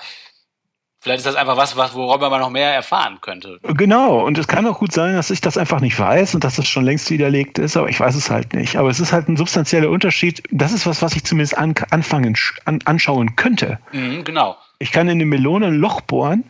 Vielleicht 1.04 1.18
ist 1.18 1.26
das 1.26 1.34
einfach 1.34 1.58
was, 1.58 1.76
worüber 1.76 2.30
man 2.30 2.40
noch 2.40 2.48
mehr 2.48 2.72
erfahren 2.72 3.18
könnte. 3.20 3.58
Genau, 3.62 4.24
und 4.24 4.38
es 4.38 4.48
kann 4.48 4.66
auch 4.66 4.78
gut 4.78 4.90
sein, 4.90 5.16
dass 5.16 5.28
ich 5.28 5.42
das 5.42 5.58
einfach 5.58 5.80
nicht 5.80 6.00
weiß 6.00 6.34
und 6.34 6.44
dass 6.44 6.56
das 6.56 6.66
schon 6.66 6.82
längst 6.82 7.10
widerlegt 7.10 7.58
ist, 7.58 7.76
aber 7.76 7.90
ich 7.90 8.00
weiß 8.00 8.14
es 8.14 8.30
halt 8.30 8.54
nicht. 8.54 8.76
Aber 8.76 8.88
es 8.88 9.00
ist 9.00 9.12
halt 9.12 9.28
ein 9.28 9.36
substanzieller 9.36 9.90
Unterschied. 9.90 10.42
Das 10.50 10.72
ist 10.72 10.86
was, 10.86 11.02
was 11.02 11.14
ich 11.14 11.22
zumindest 11.22 11.58
an, 11.58 11.74
anfangen, 11.90 12.34
an, 12.64 12.78
anschauen 12.86 13.36
könnte. 13.36 13.78
Mhm, 13.92 14.24
genau. 14.24 14.56
Ich 14.78 14.92
kann 14.92 15.06
in 15.08 15.18
eine 15.18 15.26
Melone 15.26 15.66
ein 15.66 15.74
Loch 15.74 16.00
bohren 16.00 16.44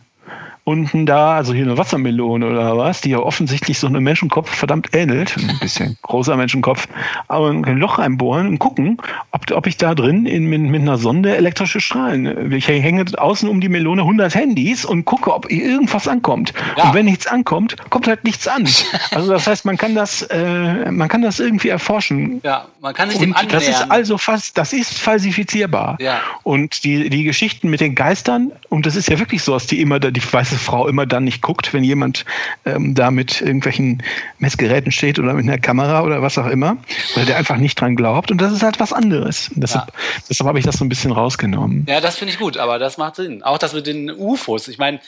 unten 0.65 1.05
da, 1.05 1.35
also 1.35 1.53
hier 1.53 1.63
eine 1.63 1.77
Wassermelone 1.77 2.47
oder 2.47 2.75
was, 2.75 2.99
die 2.99 3.11
ja 3.11 3.19
offensichtlich 3.19 3.77
so 3.77 3.85
einem 3.85 4.03
Menschenkopf 4.03 4.49
verdammt 4.49 4.95
ähnelt, 4.95 5.35
ein 5.37 5.59
bisschen 5.59 5.95
großer 6.01 6.35
Menschenkopf, 6.35 6.87
aber 7.27 7.49
ein 7.49 7.77
Loch 7.77 7.99
einbohren 7.99 8.47
und 8.47 8.59
gucken, 8.59 8.97
ob, 9.29 9.51
ob 9.51 9.67
ich 9.67 9.77
da 9.77 9.93
drin 9.93 10.25
in, 10.25 10.45
mit, 10.45 10.61
mit 10.61 10.81
einer 10.81 10.97
Sonde 10.97 11.37
elektrische 11.37 11.79
Strahlen, 11.79 12.51
ich 12.51 12.67
hänge 12.67 13.05
außen 13.15 13.47
um 13.47 13.61
die 13.61 13.69
Melone 13.69 14.01
100 14.01 14.33
Handys 14.33 14.85
und 14.85 15.05
gucke, 15.05 15.35
ob 15.35 15.51
irgendwas 15.51 16.07
ankommt. 16.07 16.51
Ja. 16.77 16.85
Und 16.85 16.95
wenn 16.95 17.05
nichts 17.05 17.27
ankommt, 17.27 17.75
kommt 17.91 18.07
halt 18.07 18.23
nichts 18.23 18.47
an. 18.47 18.67
Also 19.11 19.31
das 19.31 19.47
heißt, 19.47 19.65
man 19.65 19.77
kann 19.77 19.93
das, 19.93 20.23
äh, 20.23 20.91
man 20.91 21.07
kann 21.07 21.21
das 21.21 21.39
irgendwie 21.39 21.69
erforschen. 21.69 22.41
Ja, 22.43 22.65
man 22.81 22.93
kann 22.93 23.09
sich 23.09 23.19
dem 23.19 23.35
annähern. 23.35 23.51
Das 23.51 23.67
ist 23.67 23.91
also 23.91 24.17
fast, 24.17 24.57
das 24.57 24.73
ist 24.73 24.97
falsifizierbar. 24.97 25.97
Ja. 25.99 26.19
Und 26.43 26.83
die, 26.83 27.09
die 27.09 27.23
Geschichten 27.23 27.69
mit 27.69 27.81
den 27.81 27.95
Geistern, 27.95 28.51
und 28.69 28.85
das 28.85 28.95
ist 28.95 29.09
ja 29.09 29.19
wirklich 29.19 29.43
so, 29.43 29.53
dass 29.53 29.67
die 29.67 29.79
immer 29.79 29.99
da, 29.99 30.11
die 30.11 30.21
weiße 30.21 30.54
weiße 30.55 30.57
Frau 30.57 30.87
immer 30.87 31.05
dann 31.05 31.23
nicht 31.23 31.41
guckt, 31.41 31.73
wenn 31.73 31.83
jemand 31.83 32.25
ähm, 32.65 32.95
da 32.95 33.11
mit 33.11 33.41
irgendwelchen 33.41 34.01
Messgeräten 34.39 34.91
steht 34.91 35.19
oder 35.19 35.33
mit 35.33 35.45
einer 35.45 35.57
Kamera 35.57 36.03
oder 36.03 36.21
was 36.21 36.37
auch 36.37 36.47
immer, 36.47 36.77
weil 37.15 37.25
der 37.25 37.37
einfach 37.37 37.57
nicht 37.57 37.79
dran 37.79 37.95
glaubt. 37.95 38.31
Und 38.31 38.39
das 38.39 38.53
ist 38.53 38.63
halt 38.63 38.79
was 38.79 38.93
anderes. 38.93 39.51
Deshalb, 39.55 39.87
ja. 39.87 39.93
deshalb 40.29 40.47
habe 40.47 40.59
ich 40.59 40.65
das 40.65 40.77
so 40.77 40.85
ein 40.85 40.89
bisschen 40.89 41.11
rausgenommen. 41.11 41.85
Ja, 41.87 42.01
das 42.01 42.17
finde 42.17 42.33
ich 42.33 42.39
gut, 42.39 42.57
aber 42.57 42.79
das 42.79 42.97
macht 42.97 43.15
Sinn. 43.15 43.43
Auch 43.43 43.57
das 43.57 43.73
mit 43.73 43.87
den 43.87 44.11
UFOs. 44.11 44.67
Ich 44.67 44.77
meine, 44.77 44.99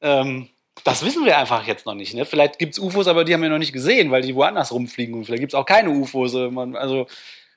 ähm, 0.00 0.48
das 0.84 1.04
wissen 1.04 1.24
wir 1.24 1.38
einfach 1.38 1.66
jetzt 1.66 1.86
noch 1.86 1.94
nicht. 1.94 2.14
Ne? 2.14 2.24
Vielleicht 2.24 2.58
gibt 2.58 2.74
es 2.74 2.78
UFOs, 2.78 3.06
aber 3.06 3.24
die 3.24 3.34
haben 3.34 3.42
wir 3.42 3.50
noch 3.50 3.58
nicht 3.58 3.72
gesehen, 3.72 4.10
weil 4.10 4.22
die 4.22 4.34
woanders 4.34 4.72
rumfliegen. 4.72 5.14
Und 5.14 5.24
vielleicht 5.24 5.40
gibt 5.40 5.52
es 5.52 5.58
auch 5.58 5.66
keine 5.66 5.90
UFOs. 5.90 6.34
Also 6.34 7.06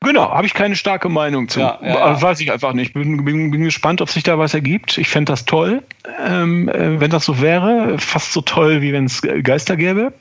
Genau, 0.03 0.29
habe 0.29 0.45
ich 0.45 0.53
keine 0.53 0.75
starke 0.75 1.09
Meinung 1.09 1.47
zu. 1.47 1.61
Ja, 1.61 1.79
ja, 1.81 1.87
ja. 1.87 2.21
Weiß 2.21 2.39
ich 2.41 2.51
einfach 2.51 2.73
nicht. 2.73 2.93
Bin, 2.93 3.23
bin, 3.23 3.51
bin 3.51 3.63
gespannt, 3.63 4.01
ob 4.01 4.09
sich 4.09 4.23
da 4.23 4.37
was 4.37 4.53
ergibt. 4.53 4.97
Ich 4.97 5.07
fände 5.07 5.31
das 5.31 5.45
toll, 5.45 5.81
ähm, 6.25 6.67
äh, 6.69 6.99
wenn 6.99 7.09
das 7.09 7.25
so 7.25 7.41
wäre. 7.41 7.97
Fast 7.97 8.33
so 8.33 8.41
toll, 8.41 8.81
wie 8.81 8.91
wenn 8.91 9.05
es 9.05 9.21
Geister 9.21 9.77
gäbe. 9.77 10.13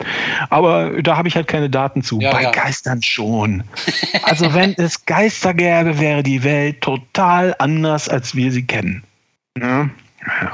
Aber 0.51 1.03
da 1.03 1.17
habe 1.17 1.29
ich 1.29 1.37
halt 1.37 1.49
keine 1.49 1.69
Daten 1.69 2.03
zu. 2.03 2.21
Bei 2.21 2.45
Geistern 2.45 3.03
schon. 3.03 3.65
also 4.23 4.55
wenn 4.55 4.75
es 4.79 5.05
Geister 5.05 5.53
gäbe, 5.53 5.99
wäre 5.99 6.23
die 6.23 6.45
Welt 6.45 6.81
total 6.81 7.55
anders, 7.59 8.09
als 8.09 8.37
wir 8.37 8.53
sie 8.53 8.65
kennen. 8.65 9.03
Ja. 9.59 9.91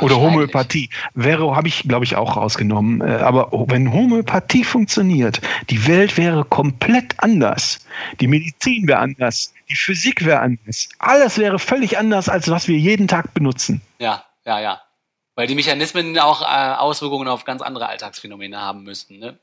Oder 0.01 0.17
Homöopathie. 0.17 0.89
Wäre, 1.15 1.55
habe 1.55 1.69
ich, 1.69 1.83
glaube 1.83 2.05
ich, 2.05 2.17
auch 2.17 2.37
rausgenommen. 2.37 3.01
Äh, 3.01 3.17
aber 3.17 3.51
wenn 3.69 3.93
Homöopathie 3.93 4.65
funktioniert, 4.65 5.41
die 5.71 5.87
Welt 5.87 6.17
wäre 6.17 6.45
komplett 6.45 7.15
anders. 7.19 7.81
Die 8.21 8.27
Medizin 8.27 8.89
wäre 8.89 9.01
anders. 9.01 9.53
Die 9.69 9.77
Physik 9.77 10.25
wäre 10.25 10.41
anders. 10.41 10.89
Alles 10.99 11.39
wäre 11.39 11.59
völlig 11.59 11.99
anders, 11.99 12.29
als 12.29 12.51
was 12.51 12.69
wir 12.69 12.79
jeden 12.79 13.09
Tag 13.09 13.35
benutzen. 13.35 13.83
Ja, 13.99 14.25
ja, 14.45 14.61
ja. 14.61 14.81
Weil 15.35 15.47
die 15.47 15.55
Mechanismen 15.55 16.19
auch 16.19 16.43
äh, 16.43 16.75
Auswirkungen 16.75 17.29
auf 17.29 17.45
ganz 17.45 17.63
andere 17.63 17.89
Alltagsphänomene 17.89 18.59
haben 18.61 18.83
müssten, 18.83 19.19
ne? 19.19 19.39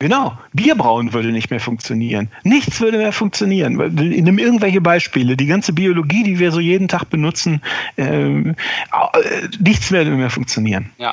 Genau. 0.00 0.36
Bierbrauen 0.54 1.12
würde 1.12 1.28
nicht 1.28 1.50
mehr 1.50 1.60
funktionieren. 1.60 2.30
Nichts 2.42 2.80
würde 2.80 2.96
mehr 2.96 3.12
funktionieren. 3.12 3.74
Nimm 3.74 4.38
irgendwelche 4.38 4.80
Beispiele. 4.80 5.36
Die 5.36 5.44
ganze 5.44 5.74
Biologie, 5.74 6.22
die 6.22 6.38
wir 6.38 6.52
so 6.52 6.58
jeden 6.58 6.88
Tag 6.88 7.04
benutzen, 7.10 7.62
ähm, 7.98 8.56
äh, 8.92 9.48
nichts 9.60 9.92
würde 9.92 10.10
mehr 10.12 10.30
funktionieren. 10.30 10.90
Ja. 10.96 11.12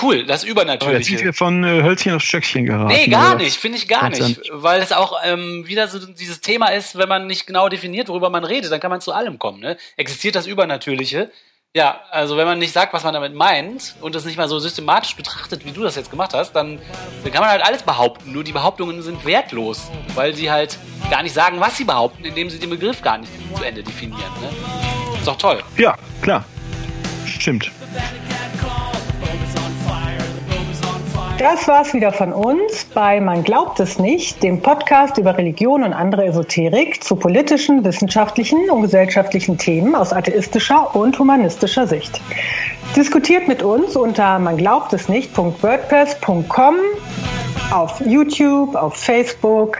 Cool, 0.00 0.24
das 0.24 0.44
Übernatürliche. 0.44 0.98
Jetzt 0.98 1.08
sind 1.08 1.24
wir 1.24 1.32
von 1.32 1.62
äh, 1.64 1.82
Hölzchen 1.82 2.14
aufs 2.14 2.24
Stöckchen 2.24 2.64
geraten. 2.64 2.88
Nee, 2.88 3.06
gar 3.08 3.34
nicht, 3.36 3.56
finde 3.56 3.78
ich 3.78 3.88
gar 3.88 4.08
nicht. 4.08 4.40
Weil 4.50 4.80
es 4.80 4.92
auch 4.92 5.18
ähm, 5.24 5.64
wieder 5.66 5.88
so 5.88 6.04
dieses 6.06 6.40
Thema 6.40 6.68
ist, 6.68 6.96
wenn 6.96 7.08
man 7.08 7.26
nicht 7.26 7.46
genau 7.46 7.68
definiert, 7.68 8.08
worüber 8.08 8.30
man 8.30 8.44
redet, 8.44 8.70
dann 8.72 8.80
kann 8.80 8.90
man 8.90 9.00
zu 9.00 9.12
allem 9.12 9.38
kommen. 9.38 9.60
Ne? 9.60 9.76
Existiert 9.96 10.36
das 10.36 10.46
Übernatürliche? 10.46 11.30
Ja, 11.76 12.00
also 12.10 12.38
wenn 12.38 12.46
man 12.46 12.58
nicht 12.58 12.72
sagt, 12.72 12.94
was 12.94 13.04
man 13.04 13.12
damit 13.12 13.34
meint 13.34 13.96
und 14.00 14.14
das 14.14 14.24
nicht 14.24 14.38
mal 14.38 14.48
so 14.48 14.58
systematisch 14.58 15.14
betrachtet, 15.14 15.66
wie 15.66 15.72
du 15.72 15.82
das 15.82 15.94
jetzt 15.94 16.10
gemacht 16.10 16.32
hast, 16.32 16.52
dann, 16.52 16.78
dann 17.22 17.30
kann 17.30 17.42
man 17.42 17.50
halt 17.50 17.62
alles 17.62 17.82
behaupten. 17.82 18.32
Nur 18.32 18.44
die 18.44 18.52
Behauptungen 18.52 19.02
sind 19.02 19.26
wertlos, 19.26 19.90
weil 20.14 20.34
sie 20.34 20.50
halt 20.50 20.78
gar 21.10 21.22
nicht 21.22 21.34
sagen, 21.34 21.60
was 21.60 21.76
sie 21.76 21.84
behaupten, 21.84 22.24
indem 22.24 22.48
sie 22.48 22.58
den 22.58 22.70
Begriff 22.70 23.02
gar 23.02 23.18
nicht 23.18 23.30
zu 23.54 23.62
Ende 23.62 23.82
definieren. 23.82 24.22
Ne? 24.40 25.18
Ist 25.18 25.28
doch 25.28 25.36
toll. 25.36 25.62
Ja, 25.76 25.98
klar. 26.22 26.46
Stimmt. 27.26 27.70
Das 31.38 31.68
war's 31.68 31.92
wieder 31.92 32.12
von 32.12 32.32
uns 32.32 32.86
bei 32.94 33.20
Man 33.20 33.44
glaubt 33.44 33.78
es 33.78 33.98
nicht, 33.98 34.42
dem 34.42 34.62
Podcast 34.62 35.18
über 35.18 35.36
Religion 35.36 35.82
und 35.82 35.92
andere 35.92 36.24
Esoterik 36.24 37.04
zu 37.04 37.14
politischen, 37.14 37.84
wissenschaftlichen 37.84 38.70
und 38.70 38.80
gesellschaftlichen 38.80 39.58
Themen 39.58 39.94
aus 39.94 40.14
atheistischer 40.14 40.96
und 40.96 41.18
humanistischer 41.18 41.86
Sicht. 41.86 42.22
Diskutiert 42.96 43.48
mit 43.48 43.62
uns 43.62 43.96
unter 43.96 44.38
man 44.38 44.56
es 44.92 45.10
nicht.wordpress.com 45.10 46.76
auf 47.70 48.00
YouTube, 48.00 48.74
auf 48.74 48.94
Facebook, 48.94 49.76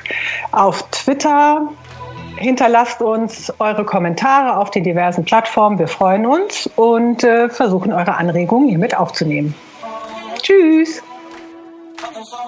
auf 0.52 0.82
Twitter. 0.90 1.70
Hinterlasst 2.36 3.00
uns 3.00 3.50
eure 3.60 3.86
Kommentare 3.86 4.58
auf 4.58 4.70
den 4.72 4.84
diversen 4.84 5.24
Plattformen. 5.24 5.78
Wir 5.78 5.88
freuen 5.88 6.26
uns 6.26 6.68
und 6.76 7.24
äh, 7.24 7.48
versuchen 7.48 7.94
eure 7.94 8.18
Anregungen 8.18 8.68
hiermit 8.68 8.94
aufzunehmen. 8.94 9.54
Tschüss! 10.42 11.02